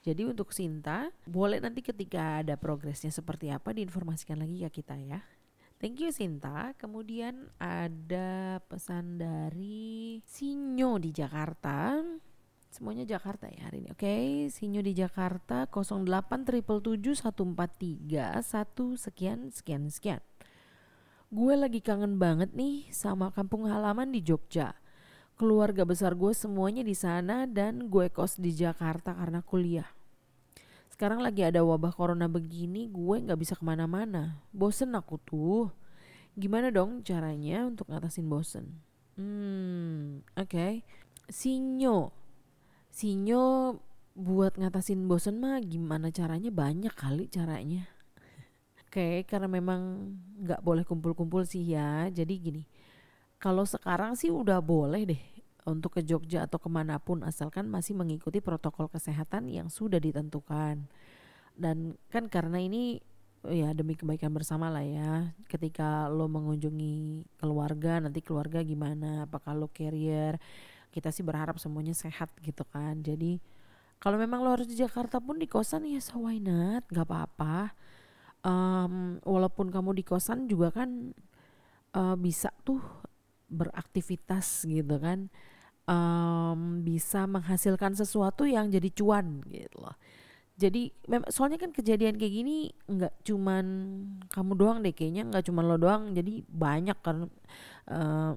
Jadi 0.00 0.24
untuk 0.24 0.56
Sinta, 0.56 1.12
boleh 1.28 1.60
nanti 1.60 1.84
ketika 1.84 2.40
ada 2.40 2.56
progresnya 2.56 3.12
seperti 3.12 3.52
apa 3.52 3.76
diinformasikan 3.76 4.40
lagi 4.40 4.64
ke 4.64 4.80
kita 4.80 4.96
ya. 4.96 5.20
Thank 5.80 6.04
you 6.04 6.12
Sinta. 6.12 6.76
Kemudian 6.76 7.48
ada 7.56 8.60
pesan 8.68 9.16
dari 9.16 10.20
Sinyo 10.28 11.00
di 11.00 11.08
Jakarta. 11.08 12.04
Semuanya 12.68 13.08
Jakarta 13.08 13.48
ya 13.48 13.64
hari 13.64 13.80
ini. 13.80 13.88
Oke, 13.88 14.04
okay. 14.04 14.28
Sinyo 14.52 14.84
di 14.84 14.92
Jakarta 14.92 15.72
08 15.72 16.04
satu 18.44 18.92
sekian 19.00 19.48
sekian 19.48 19.88
sekian. 19.88 20.20
Gue 21.32 21.56
lagi 21.56 21.80
kangen 21.80 22.20
banget 22.20 22.52
nih 22.52 22.84
sama 22.92 23.32
kampung 23.32 23.64
halaman 23.64 24.12
di 24.12 24.20
Jogja. 24.20 24.76
Keluarga 25.40 25.88
besar 25.88 26.12
gue 26.12 26.36
semuanya 26.36 26.84
di 26.84 26.92
sana 26.92 27.48
dan 27.48 27.88
gue 27.88 28.12
kos 28.12 28.36
di 28.36 28.52
Jakarta 28.52 29.16
karena 29.16 29.40
kuliah 29.40 29.88
sekarang 31.00 31.24
lagi 31.24 31.40
ada 31.40 31.64
wabah 31.64 31.96
corona 31.96 32.28
begini 32.28 32.84
gue 32.92 33.24
nggak 33.24 33.40
bisa 33.40 33.56
ke 33.56 33.64
mana-mana. 33.64 34.44
Bosen 34.52 34.92
aku 34.92 35.16
tuh. 35.16 35.72
Gimana 36.36 36.68
dong 36.68 37.00
caranya 37.00 37.64
untuk 37.64 37.88
ngatasin 37.88 38.28
bosen? 38.28 38.84
Hmm 39.16 40.20
oke. 40.36 40.44
Okay. 40.44 40.84
sinyo. 41.32 42.12
Sinyo 42.92 43.80
buat 44.12 44.60
ngatasin 44.60 45.08
bosen 45.08 45.40
mah 45.40 45.64
gimana 45.64 46.12
caranya? 46.12 46.52
Banyak 46.52 46.92
kali 46.92 47.32
caranya. 47.32 47.88
Oke 48.84 49.00
okay, 49.00 49.14
karena 49.24 49.48
memang 49.48 50.12
nggak 50.36 50.60
boleh 50.60 50.84
kumpul-kumpul 50.84 51.48
sih 51.48 51.64
ya. 51.64 52.12
Jadi 52.12 52.34
gini 52.36 52.62
kalau 53.40 53.64
sekarang 53.64 54.20
sih 54.20 54.28
udah 54.28 54.60
boleh 54.60 55.08
deh 55.08 55.22
untuk 55.68 55.98
ke 55.98 56.06
Jogja 56.06 56.48
atau 56.48 56.56
ke 56.56 56.68
mana 56.72 56.96
pun 56.96 57.20
asalkan 57.26 57.68
masih 57.68 57.92
mengikuti 57.92 58.40
protokol 58.40 58.88
kesehatan 58.88 59.52
yang 59.52 59.68
sudah 59.68 60.00
ditentukan. 60.00 60.88
Dan 61.56 62.00
kan 62.08 62.32
karena 62.32 62.60
ini 62.62 63.00
ya 63.48 63.72
demi 63.72 63.96
kebaikan 63.96 64.36
bersama 64.36 64.68
lah 64.68 64.84
ya 64.84 65.32
ketika 65.48 66.12
lo 66.12 66.28
mengunjungi 66.28 67.24
keluarga 67.40 67.96
nanti 67.96 68.20
keluarga 68.20 68.60
gimana 68.60 69.24
apakah 69.24 69.56
lo 69.56 69.72
carrier 69.72 70.36
kita 70.92 71.08
sih 71.08 71.24
berharap 71.24 71.56
semuanya 71.56 71.94
sehat 71.96 72.28
gitu 72.42 72.66
kan. 72.68 73.00
Jadi 73.00 73.40
kalau 74.02 74.16
memang 74.16 74.42
lo 74.42 74.52
harus 74.52 74.68
di 74.68 74.76
Jakarta 74.76 75.22
pun 75.22 75.38
di 75.38 75.46
kosan 75.46 75.86
ya 75.86 76.02
so 76.02 76.26
why 76.26 76.36
not? 76.42 76.84
Nggak 76.90 77.06
apa-apa. 77.06 77.72
Um, 78.40 79.20
walaupun 79.22 79.68
kamu 79.68 80.00
di 80.00 80.04
kosan 80.04 80.48
juga 80.48 80.72
kan 80.72 81.12
uh, 81.94 82.16
bisa 82.16 82.48
tuh 82.64 82.80
beraktivitas 83.50 84.64
gitu 84.64 84.96
kan 85.02 85.28
um, 85.90 86.80
bisa 86.86 87.26
menghasilkan 87.26 87.98
sesuatu 87.98 88.46
yang 88.46 88.70
jadi 88.70 88.88
cuan 88.94 89.42
gitu 89.50 89.82
loh. 89.82 89.98
Jadi 90.60 90.92
soalnya 91.32 91.56
kan 91.56 91.72
kejadian 91.72 92.20
kayak 92.20 92.34
gini 92.36 92.68
nggak 92.84 93.24
cuman 93.24 93.64
kamu 94.28 94.52
doang 94.60 94.78
deh 94.84 94.92
kayaknya 94.92 95.24
nggak 95.24 95.48
cuman 95.48 95.64
lo 95.64 95.76
doang 95.80 96.12
jadi 96.12 96.44
banyak 96.44 96.98
kan 97.00 97.32
uh, 97.88 98.36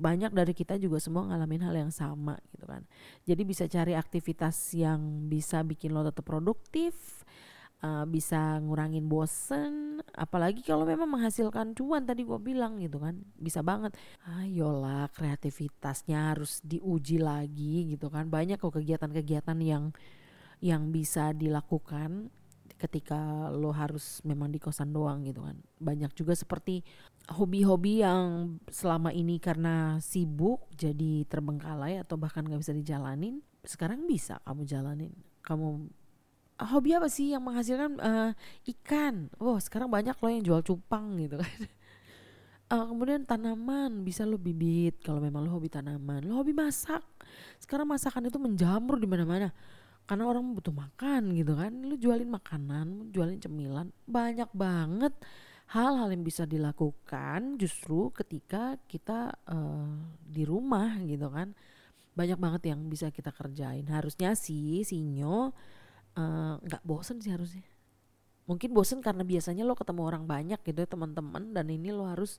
banyak 0.00 0.32
dari 0.32 0.56
kita 0.56 0.80
juga 0.80 0.96
semua 0.96 1.28
ngalamin 1.28 1.60
hal 1.60 1.76
yang 1.76 1.92
sama 1.92 2.40
gitu 2.56 2.64
kan. 2.64 2.88
Jadi 3.28 3.42
bisa 3.44 3.68
cari 3.68 3.92
aktivitas 3.92 4.72
yang 4.72 5.28
bisa 5.28 5.60
bikin 5.60 5.92
lo 5.92 6.08
tetap 6.08 6.24
produktif, 6.24 7.20
uh, 7.82 8.06
bisa 8.08 8.62
ngurangin 8.62 9.10
bosen. 9.10 10.00
Apalagi 10.14 10.64
kalau 10.64 10.86
memang 10.88 11.10
menghasilkan 11.10 11.74
cuan 11.76 12.06
tadi 12.06 12.24
gue 12.24 12.38
bilang 12.38 12.80
gitu 12.80 13.02
kan 13.02 13.20
bisa 13.36 13.60
banget. 13.60 13.92
Ayolah 14.24 15.10
kreativitasnya 15.12 16.32
harus 16.32 16.62
diuji 16.64 17.20
lagi 17.20 17.92
gitu 17.92 18.08
kan. 18.08 18.30
Banyak 18.30 18.62
kok 18.62 18.72
kegiatan-kegiatan 18.72 19.58
yang 19.60 19.92
yang 20.62 20.94
bisa 20.94 21.34
dilakukan 21.34 22.30
ketika 22.78 23.46
lo 23.54 23.70
harus 23.70 24.18
memang 24.26 24.50
di 24.50 24.58
kosan 24.58 24.90
doang 24.90 25.22
gitu 25.22 25.46
kan. 25.46 25.58
Banyak 25.78 26.14
juga 26.18 26.34
seperti 26.34 26.82
hobi-hobi 27.30 28.02
yang 28.02 28.58
selama 28.66 29.14
ini 29.14 29.38
karena 29.38 30.02
sibuk 30.02 30.66
jadi 30.74 31.22
terbengkalai 31.30 32.02
atau 32.02 32.18
bahkan 32.18 32.42
gak 32.42 32.58
bisa 32.58 32.74
dijalanin 32.74 33.38
sekarang 33.62 34.10
bisa 34.10 34.42
kamu 34.42 34.66
jalanin. 34.66 35.14
Kamu 35.46 35.86
hobi 36.70 36.94
apa 36.94 37.08
sih 37.10 37.34
yang 37.34 37.42
menghasilkan 37.42 37.98
uh, 37.98 38.30
ikan? 38.76 39.32
Wow, 39.40 39.58
sekarang 39.58 39.90
banyak 39.90 40.14
loh 40.14 40.30
yang 40.30 40.44
jual 40.44 40.60
cupang 40.62 41.18
gitu 41.18 41.40
kan. 41.40 41.60
Uh, 42.70 42.84
kemudian 42.90 43.26
tanaman 43.26 44.06
bisa 44.06 44.22
lo 44.22 44.38
bibit 44.38 45.02
kalau 45.02 45.18
memang 45.18 45.42
lo 45.42 45.50
hobi 45.56 45.66
tanaman. 45.72 46.22
Lo 46.22 46.38
hobi 46.40 46.54
masak. 46.54 47.02
Sekarang 47.58 47.88
masakan 47.88 48.28
itu 48.28 48.38
menjamur 48.38 48.98
di 48.98 49.08
mana-mana. 49.08 49.50
karena 50.02 50.26
orang 50.26 50.58
butuh 50.58 50.74
makan 50.74 51.30
gitu 51.30 51.54
kan 51.54 51.70
lu 51.86 51.94
jualin 51.94 52.26
makanan 52.26 53.14
jualin 53.14 53.38
cemilan 53.38 53.86
banyak 54.02 54.50
banget 54.50 55.14
hal-hal 55.72 56.12
yang 56.12 56.20
bisa 56.20 56.44
dilakukan 56.44 57.56
justru 57.56 58.12
ketika 58.12 58.76
kita 58.90 59.32
uh, 59.48 59.94
di 60.26 60.44
rumah 60.44 61.00
gitu 61.06 61.32
kan 61.32 61.56
banyak 62.12 62.36
banget 62.36 62.76
yang 62.76 62.84
bisa 62.92 63.08
kita 63.08 63.32
kerjain 63.32 63.88
harusnya 63.88 64.36
sih 64.36 64.84
sinyo 64.84 65.56
nggak 66.62 66.82
uh, 66.82 66.86
bosen 66.86 67.18
sih 67.20 67.32
harusnya. 67.32 67.64
Mungkin 68.44 68.74
bosen 68.74 69.00
karena 69.00 69.22
biasanya 69.22 69.62
lo 69.62 69.78
ketemu 69.78 70.02
orang 70.02 70.24
banyak 70.26 70.60
gitu 70.66 70.84
ya, 70.84 70.88
teman-teman 70.88 71.54
dan 71.54 71.66
ini 71.70 71.94
lo 71.94 72.04
harus 72.04 72.36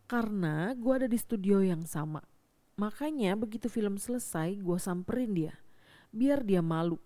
Karena 0.08 0.74
gue 0.74 0.94
ada 1.04 1.08
di 1.12 1.20
studio 1.20 1.60
yang 1.62 1.84
sama. 1.84 2.24
Makanya 2.80 3.36
begitu 3.36 3.68
film 3.68 4.00
selesai 4.00 4.56
gue 4.56 4.78
samperin 4.80 5.36
dia. 5.36 5.54
Biar 6.16 6.42
dia 6.48 6.64
malu. 6.64 6.98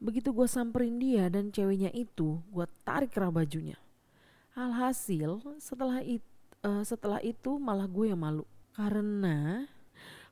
Begitu 0.00 0.32
gue 0.32 0.46
samperin 0.48 0.96
dia 1.02 1.28
dan 1.28 1.50
ceweknya 1.50 1.90
itu 1.92 2.40
gue 2.48 2.64
tarik 2.86 3.12
kerah 3.12 3.28
bajunya 3.28 3.76
alhasil 4.54 5.40
setelah 5.58 6.02
itu 6.02 6.26
uh, 6.66 6.82
setelah 6.84 7.22
itu 7.22 7.56
malah 7.56 7.86
gue 7.86 8.10
yang 8.10 8.20
malu 8.20 8.44
karena 8.76 9.68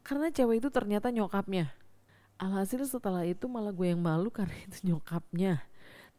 karena 0.03 0.33
cewek 0.33 0.65
itu 0.65 0.69
ternyata 0.73 1.13
nyokapnya 1.13 1.79
Alhasil 2.39 2.87
setelah 2.87 3.27
itu 3.27 3.51
malah 3.51 3.75
gue 3.75 3.91
yang 3.91 3.99
malu 3.99 4.31
karena 4.31 4.55
itu 4.71 4.95
nyokapnya. 4.95 5.59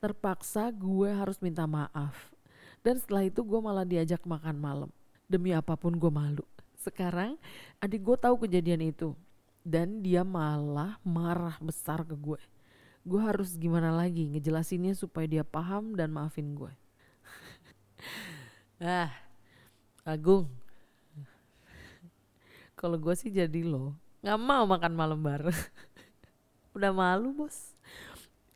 Terpaksa 0.04 0.68
gue 0.68 1.16
harus 1.16 1.40
minta 1.40 1.64
maaf. 1.64 2.36
Dan 2.84 3.00
setelah 3.00 3.24
itu 3.24 3.40
gue 3.40 3.60
malah 3.64 3.88
diajak 3.88 4.28
makan 4.28 4.60
malam. 4.60 4.92
Demi 5.32 5.56
apa 5.56 5.80
pun 5.80 5.96
gue 5.96 6.12
malu. 6.12 6.44
Sekarang 6.76 7.40
adik 7.80 8.04
gue 8.04 8.18
tahu 8.20 8.36
kejadian 8.44 8.92
itu. 8.92 9.16
Dan 9.64 10.04
dia 10.04 10.28
malah 10.28 11.00
marah 11.08 11.56
besar 11.64 12.04
ke 12.04 12.20
gue. 12.20 12.40
Gue 13.08 13.22
harus 13.24 13.56
gimana 13.56 13.96
lagi 13.96 14.28
ngejelasinnya 14.28 15.00
supaya 15.00 15.24
dia 15.24 15.44
paham 15.48 15.96
dan 15.96 16.12
maafin 16.12 16.52
gue. 16.52 16.72
Ah, 18.82 19.12
Agung. 20.08 20.48
Kalau 22.80 22.96
gue 22.96 23.14
sih 23.16 23.28
jadi 23.28 23.62
lo, 23.68 23.96
nggak 24.24 24.40
mau 24.40 24.64
makan 24.64 24.94
malam 24.96 25.20
bareng. 25.20 25.54
udah 26.76 26.92
malu 26.96 27.36
bos. 27.36 27.76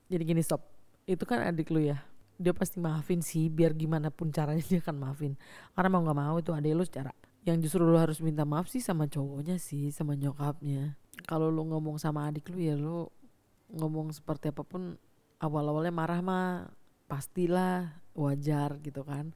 Jadi 0.07 0.23
gini 0.23 0.41
stop 0.45 0.63
itu 1.03 1.23
kan 1.27 1.43
adik 1.43 1.69
lu 1.69 1.83
ya. 1.83 1.99
Dia 2.39 2.55
pasti 2.55 2.79
maafin 2.79 3.19
sih 3.19 3.51
biar 3.51 3.75
gimana 3.75 4.09
pun 4.09 4.31
caranya 4.31 4.63
dia 4.63 4.79
akan 4.79 4.95
maafin. 4.95 5.33
Karena 5.75 5.89
mau 5.91 6.01
nggak 6.07 6.17
mau 6.17 6.35
itu 6.39 6.55
adik 6.55 6.71
lu 6.71 6.85
secara 6.87 7.11
yang 7.43 7.59
justru 7.59 7.83
lu 7.83 7.99
harus 7.99 8.23
minta 8.23 8.47
maaf 8.47 8.71
sih 8.71 8.79
sama 8.79 9.07
cowoknya 9.11 9.59
sih 9.59 9.91
sama 9.91 10.15
nyokapnya. 10.15 10.95
Kalau 11.27 11.51
lu 11.51 11.67
ngomong 11.67 11.99
sama 11.99 12.31
adik 12.31 12.47
lu 12.55 12.57
ya 12.59 12.75
lu 12.79 13.11
ngomong 13.75 14.15
seperti 14.15 14.55
apa 14.55 14.63
pun 14.63 14.95
awal-awalnya 15.43 15.91
marah 15.91 16.19
mah 16.23 16.71
pastilah 17.09 18.03
wajar 18.13 18.79
gitu 18.81 19.03
kan. 19.03 19.33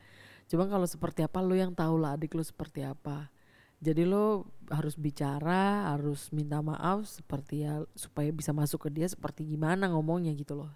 Cuma 0.48 0.70
kalau 0.72 0.88
seperti 0.88 1.26
apa 1.26 1.44
lu 1.44 1.60
yang 1.60 1.76
tahu 1.76 2.00
lah 2.00 2.16
adik 2.16 2.34
lu 2.38 2.44
seperti 2.44 2.86
apa. 2.88 3.30
Jadi 3.78 4.10
lo 4.10 4.50
harus 4.74 4.98
bicara 4.98 5.94
harus 5.94 6.34
minta 6.34 6.58
maaf 6.66 7.06
seperti 7.06 7.68
ya 7.68 7.86
supaya 7.94 8.34
bisa 8.34 8.50
masuk 8.50 8.90
ke 8.90 8.90
dia 8.90 9.06
seperti 9.06 9.46
gimana 9.46 9.92
ngomongnya 9.94 10.34
gitu 10.34 10.58
loh. 10.58 10.74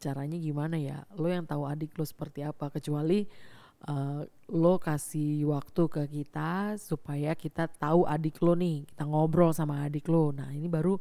Caranya 0.00 0.40
gimana 0.40 0.80
ya? 0.80 1.04
Lo 1.20 1.28
yang 1.28 1.44
tahu 1.44 1.68
adik 1.68 1.92
lo 2.00 2.08
seperti 2.08 2.40
apa 2.40 2.72
kecuali 2.72 3.28
uh, 3.88 4.24
lo 4.50 4.74
kasih 4.76 5.48
waktu 5.48 5.82
ke 5.88 6.02
kita 6.20 6.76
supaya 6.76 7.32
kita 7.32 7.70
tahu 7.70 8.04
adik 8.04 8.42
lo 8.42 8.52
nih 8.58 8.84
kita 8.90 9.06
ngobrol 9.08 9.54
sama 9.54 9.86
adik 9.86 10.10
lo 10.10 10.34
nah 10.34 10.50
ini 10.52 10.68
baru 10.68 10.98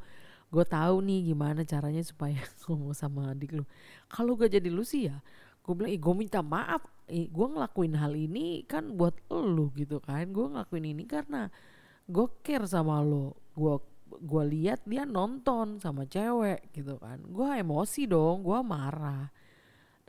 gue 0.49 0.65
tahu 0.65 1.05
nih 1.05 1.33
gimana 1.33 1.61
caranya 1.61 2.01
supaya 2.01 2.41
ngomong 2.65 2.97
sama 2.97 3.33
adik 3.33 3.53
lo 3.61 3.65
kalau 4.09 4.33
gak 4.33 4.57
jadi 4.57 4.69
lu 4.73 4.81
sih 4.81 5.09
ya 5.09 5.21
gue 5.69 5.77
bilang 5.77 5.93
gue 5.93 6.13
minta 6.17 6.41
maaf. 6.41 6.81
Gue 7.09 7.47
ngelakuin 7.53 7.93
hal 7.93 8.17
ini 8.17 8.65
kan 8.65 8.97
buat 8.97 9.13
lo 9.29 9.69
gitu 9.77 10.01
kan. 10.01 10.33
Gue 10.33 10.49
ngelakuin 10.49 10.97
ini 10.97 11.05
karena 11.05 11.45
gue 12.09 12.25
care 12.41 12.65
sama 12.65 13.05
lo 13.05 13.37
gue 13.53 13.77
gue 14.09 14.43
lihat 14.49 14.89
dia 14.89 15.05
nonton 15.05 15.77
sama 15.77 16.09
cewek 16.09 16.73
gitu 16.73 16.97
kan. 16.97 17.21
Gue 17.29 17.61
emosi 17.61 18.09
dong 18.09 18.41
gue 18.41 18.59
marah. 18.65 19.29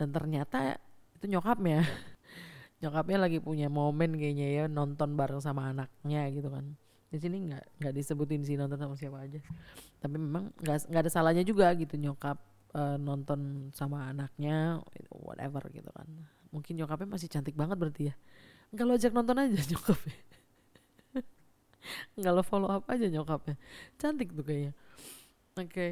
Dan 0.00 0.16
ternyata 0.16 0.80
itu 1.20 1.28
nyokapnya. 1.28 1.84
Nyokapnya 2.80 3.28
lagi 3.28 3.44
punya 3.44 3.68
momen 3.68 4.16
kayaknya 4.16 4.48
ya 4.48 4.64
nonton 4.64 5.12
bareng 5.12 5.44
sama 5.44 5.68
anaknya 5.68 6.32
gitu 6.32 6.48
kan 6.48 6.80
di 7.10 7.18
sini 7.18 7.50
nggak 7.50 7.82
nggak 7.82 7.92
disebutin 7.94 8.46
sih 8.46 8.54
nonton 8.54 8.78
sama 8.78 8.94
siapa 8.94 9.18
aja. 9.26 9.42
Tapi 9.98 10.14
memang 10.14 10.54
nggak 10.62 11.02
ada 11.02 11.10
salahnya 11.10 11.42
juga 11.42 11.74
gitu 11.74 11.98
nyokap 11.98 12.38
uh, 12.74 12.96
nonton 12.96 13.70
sama 13.74 14.06
anaknya 14.06 14.78
whatever 15.10 15.66
gitu 15.74 15.90
kan. 15.90 16.06
Mungkin 16.54 16.78
nyokapnya 16.78 17.10
masih 17.10 17.26
cantik 17.26 17.58
banget 17.58 17.76
berarti 17.76 18.02
ya. 18.10 18.14
Nggak 18.70 18.84
lo 18.86 18.92
ajak 18.94 19.12
nonton 19.12 19.36
aja 19.42 19.58
nyokapnya. 19.74 20.18
Nggak 22.14 22.32
lo 22.32 22.42
follow 22.46 22.70
up 22.70 22.86
aja 22.86 23.06
nyokapnya. 23.10 23.58
Cantik 23.98 24.30
tuh 24.30 24.46
kayaknya. 24.46 24.72
Oke 25.58 25.66
okay. 25.66 25.90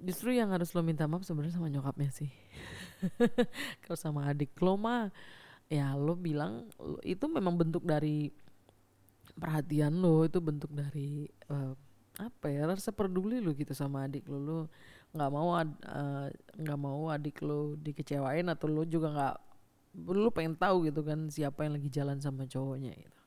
justru 0.00 0.32
yang 0.32 0.48
harus 0.48 0.72
lo 0.72 0.80
minta 0.80 1.04
maaf 1.04 1.28
sebenarnya 1.28 1.60
sama 1.60 1.68
nyokapnya 1.68 2.08
sih. 2.08 2.32
Kalau 3.84 4.00
sama 4.00 4.32
adik 4.32 4.56
lo 4.64 4.80
mah 4.80 5.12
ya 5.68 5.92
lo 5.92 6.16
bilang 6.16 6.68
itu 7.04 7.24
memang 7.28 7.56
bentuk 7.56 7.84
dari 7.84 8.32
perhatian 9.34 9.98
lo 9.98 10.22
itu 10.22 10.38
bentuk 10.38 10.70
dari 10.70 11.26
uh, 11.50 11.74
apa 12.22 12.46
ya 12.46 12.70
rasa 12.70 12.94
peduli 12.94 13.42
lo 13.42 13.50
gitu 13.54 13.74
sama 13.74 14.06
adik 14.06 14.26
lo. 14.30 14.38
Lo 14.38 14.58
nggak 15.14 15.30
mau 15.30 15.54
eh, 15.54 15.66
nggak 16.58 16.78
uh, 16.78 16.82
mau 16.82 17.06
adik 17.10 17.42
lo 17.46 17.78
dikecewain 17.78 18.50
atau 18.50 18.66
lo 18.66 18.82
juga 18.82 19.08
nggak 19.14 19.34
lo 20.10 20.30
pengen 20.34 20.58
tahu 20.58 20.90
gitu 20.90 21.06
kan 21.06 21.30
siapa 21.30 21.66
yang 21.66 21.78
lagi 21.78 21.90
jalan 21.90 22.18
sama 22.18 22.46
cowoknya 22.46 22.94
gitu. 22.94 23.18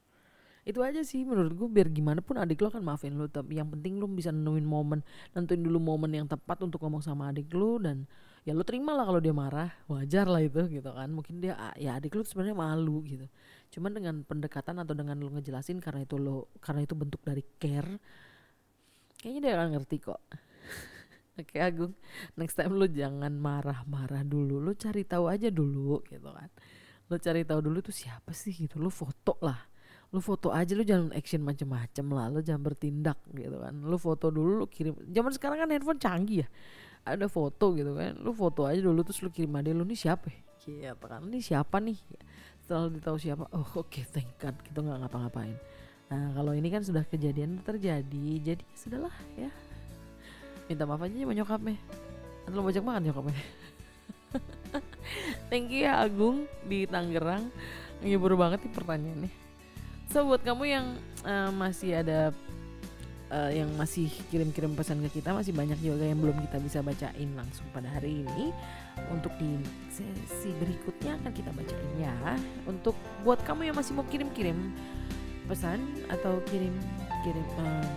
Itu 0.68 0.84
aja 0.84 1.00
sih 1.00 1.24
menurut 1.24 1.56
gue 1.56 1.68
biar 1.72 1.88
gimana 1.88 2.20
pun 2.20 2.36
adik 2.36 2.60
lo 2.60 2.68
kan 2.68 2.84
maafin 2.84 3.16
lo 3.16 3.32
tapi 3.32 3.56
yang 3.56 3.72
penting 3.72 4.04
lo 4.04 4.08
bisa 4.12 4.36
nemuin 4.36 4.68
momen 4.68 5.00
nentuin 5.32 5.64
dulu 5.64 5.80
momen 5.80 6.12
yang 6.12 6.28
tepat 6.28 6.60
untuk 6.60 6.84
ngomong 6.84 7.00
sama 7.00 7.32
adik 7.32 7.48
lo 7.56 7.80
dan 7.80 8.04
ya 8.44 8.52
lo 8.52 8.68
terima 8.68 8.92
lah 8.92 9.08
kalau 9.08 9.24
dia 9.24 9.32
marah 9.32 9.72
wajar 9.88 10.28
lah 10.28 10.44
itu 10.44 10.68
gitu 10.68 10.92
kan. 10.92 11.08
Mungkin 11.08 11.40
dia 11.40 11.56
ya 11.80 11.96
adik 11.96 12.20
lo 12.20 12.24
sebenarnya 12.28 12.56
malu 12.56 13.00
gitu 13.08 13.32
cuman 13.72 13.92
dengan 13.92 14.16
pendekatan 14.24 14.80
atau 14.80 14.96
dengan 14.96 15.20
lo 15.20 15.30
ngejelasin 15.34 15.84
karena 15.84 16.08
itu 16.08 16.16
lo 16.16 16.50
karena 16.64 16.88
itu 16.88 16.96
bentuk 16.96 17.20
dari 17.22 17.44
care 17.60 18.00
kayaknya 19.20 19.40
dia 19.44 19.52
akan 19.60 19.70
ngerti 19.78 19.98
kok 20.00 20.22
Oke 21.38 21.62
Agung, 21.62 21.94
next 22.34 22.58
time 22.58 22.74
lu 22.74 22.90
jangan 22.90 23.30
marah-marah 23.30 24.26
dulu, 24.26 24.58
lu 24.58 24.74
cari 24.74 25.06
tahu 25.06 25.30
aja 25.30 25.54
dulu 25.54 26.02
gitu 26.10 26.34
kan. 26.34 26.50
Lu 27.08 27.16
cari 27.22 27.46
tahu 27.46 27.62
dulu 27.62 27.78
tuh 27.86 27.94
siapa 27.94 28.34
sih 28.34 28.58
gitu, 28.58 28.82
lu 28.82 28.90
foto 28.90 29.38
lah. 29.46 29.70
Lu 30.10 30.18
foto 30.18 30.50
aja, 30.50 30.74
lu 30.74 30.82
jangan 30.82 31.14
action 31.14 31.46
macem-macem 31.46 32.10
lah, 32.10 32.34
lu 32.34 32.42
jangan 32.42 32.66
bertindak 32.66 33.22
gitu 33.38 33.54
kan. 33.54 33.70
Lu 33.86 34.02
foto 34.02 34.34
dulu, 34.34 34.66
lu 34.66 34.68
kirim. 34.68 34.98
Zaman 35.14 35.32
sekarang 35.38 35.62
kan 35.62 35.70
handphone 35.70 36.02
canggih 36.02 36.42
ya, 36.42 36.48
ada 37.06 37.30
foto 37.30 37.78
gitu 37.78 37.94
kan. 37.94 38.18
Lu 38.18 38.34
foto 38.34 38.66
aja 38.66 38.82
dulu 38.82 39.06
terus 39.06 39.22
lu 39.22 39.30
kirim 39.30 39.54
aja 39.62 39.70
lu 39.78 39.86
nih 39.86 40.00
siapa? 40.00 40.34
Ya? 40.34 40.42
Gitu 40.58 41.06
kan, 41.06 41.22
ini 41.30 41.40
siapa 41.40 41.78
nih? 41.78 42.02
Setelah 42.68 42.92
ditahu 42.92 43.16
siapa 43.16 43.48
oh 43.56 43.64
oke 43.64 43.88
okay, 43.88 44.04
thank 44.04 44.28
God 44.44 44.60
gitu 44.68 44.84
nggak 44.84 45.08
ngapa-ngapain. 45.08 45.56
Nah 46.12 46.36
kalau 46.36 46.52
ini 46.52 46.68
kan 46.68 46.84
sudah 46.84 47.08
kejadian 47.08 47.64
terjadi 47.64 48.28
jadi 48.44 48.60
ya 48.60 48.76
sudahlah 48.76 49.16
ya. 49.40 49.48
Minta 50.68 50.84
maaf 50.84 51.00
aja 51.08 51.16
sama 51.16 51.32
nyokapnya. 51.32 51.80
Atau 52.44 52.60
bajak 52.60 52.84
makan 52.84 53.02
nyokapnya. 53.08 53.40
Thank 55.48 55.72
you 55.72 55.88
ya 55.88 56.04
Agung 56.04 56.44
di 56.68 56.84
Tangerang. 56.84 57.48
Ngibur 58.04 58.36
banget 58.36 58.68
nih 58.68 58.74
pertanyaannya 58.76 59.48
so 60.08 60.24
buat 60.24 60.42
kamu 60.42 60.64
yang 60.66 60.86
uh, 61.28 61.52
masih 61.52 62.00
ada 62.00 62.32
uh, 63.32 63.52
yang 63.52 63.70
masih 63.76 64.08
kirim-kirim 64.32 64.74
pesan 64.76 65.04
ke 65.08 65.20
kita 65.20 65.36
masih 65.36 65.52
banyak 65.52 65.80
juga 65.80 66.04
yang 66.08 66.20
belum 66.20 66.38
kita 66.48 66.58
bisa 66.64 66.80
bacain 66.84 67.30
langsung 67.36 67.68
pada 67.72 67.88
hari 67.92 68.24
ini. 68.24 68.52
Untuk 69.14 69.32
di 69.38 69.62
sesi 69.94 70.52
berikutnya 70.58 71.20
akan 71.22 71.32
kita 71.32 71.52
bacain 71.54 71.92
ya. 72.00 72.16
Untuk 72.66 72.96
buat 73.22 73.40
kamu 73.44 73.72
yang 73.72 73.78
masih 73.78 73.94
mau 73.96 74.06
kirim-kirim 74.08 74.74
pesan 75.48 75.80
atau 76.12 76.44
kirim 76.52 76.76
kirim 77.24 77.48
um, 77.64 77.88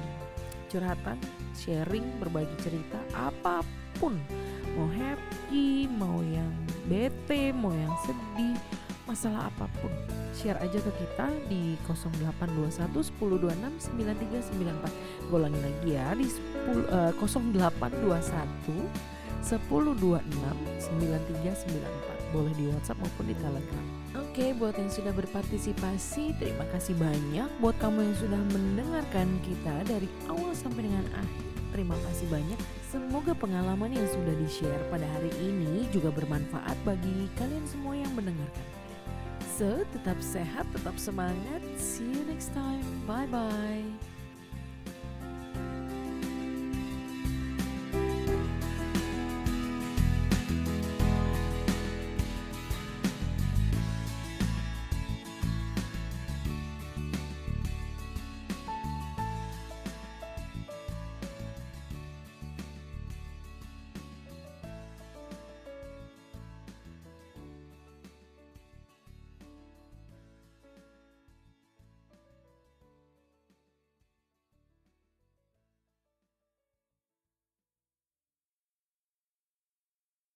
curhatan 0.70 1.18
sharing 1.58 2.06
berbagi 2.22 2.54
cerita 2.62 2.98
apa 3.14 3.66
pun. 3.98 4.14
Mau 4.78 4.86
happy 4.86 5.90
mau 5.90 6.22
yang 6.22 6.54
bete 6.86 7.50
mau 7.50 7.74
yang 7.74 7.90
sedih 8.06 8.54
masalah 9.10 9.50
apa 9.50 9.66
pun 9.82 9.90
share 10.30 10.54
aja 10.62 10.78
ke 10.78 10.92
kita 11.02 11.26
di 11.50 11.74
0821 11.82 12.94
1026 13.18 13.98
9394 13.98 15.26
gue 15.26 15.34
ulangi 15.34 15.58
lagi 15.58 15.88
ya 15.98 16.14
di 16.14 16.30
10, 16.30 16.86
uh, 16.94 17.10
0821 17.18 18.86
1026 19.42 20.22
9394 20.94 22.30
boleh 22.30 22.54
di 22.54 22.70
WhatsApp 22.70 23.02
maupun 23.02 23.26
di 23.26 23.34
Telegram 23.34 23.86
Oke, 24.10 24.50
buat 24.58 24.74
yang 24.74 24.90
sudah 24.90 25.14
berpartisipasi, 25.14 26.34
terima 26.38 26.66
kasih 26.74 26.98
banyak. 26.98 27.46
Buat 27.62 27.78
kamu 27.78 28.10
yang 28.10 28.16
sudah 28.18 28.42
mendengarkan 28.50 29.38
kita 29.42 29.86
dari 29.86 30.10
awal 30.26 30.50
sampai 30.50 30.90
dengan 30.90 31.06
akhir, 31.14 31.46
terima 31.70 31.94
kasih 32.10 32.26
banyak. 32.26 32.58
Semoga 32.90 33.38
pengalaman 33.38 33.94
yang 33.94 34.06
sudah 34.10 34.34
di-share 34.34 34.82
pada 34.90 35.06
hari 35.14 35.30
ini 35.38 35.86
juga 35.94 36.10
bermanfaat 36.10 36.74
bagi 36.82 37.30
kalian 37.38 37.62
semua 37.70 37.94
yang 37.94 38.10
mendengarkan. 38.18 38.79
So, 39.60 39.84
tetap 39.92 40.16
sehat, 40.24 40.64
tetap 40.72 40.96
semangat. 40.96 41.60
See 41.76 42.08
you 42.08 42.24
next 42.24 42.48
time. 42.56 42.80
Bye-bye. 43.04 43.99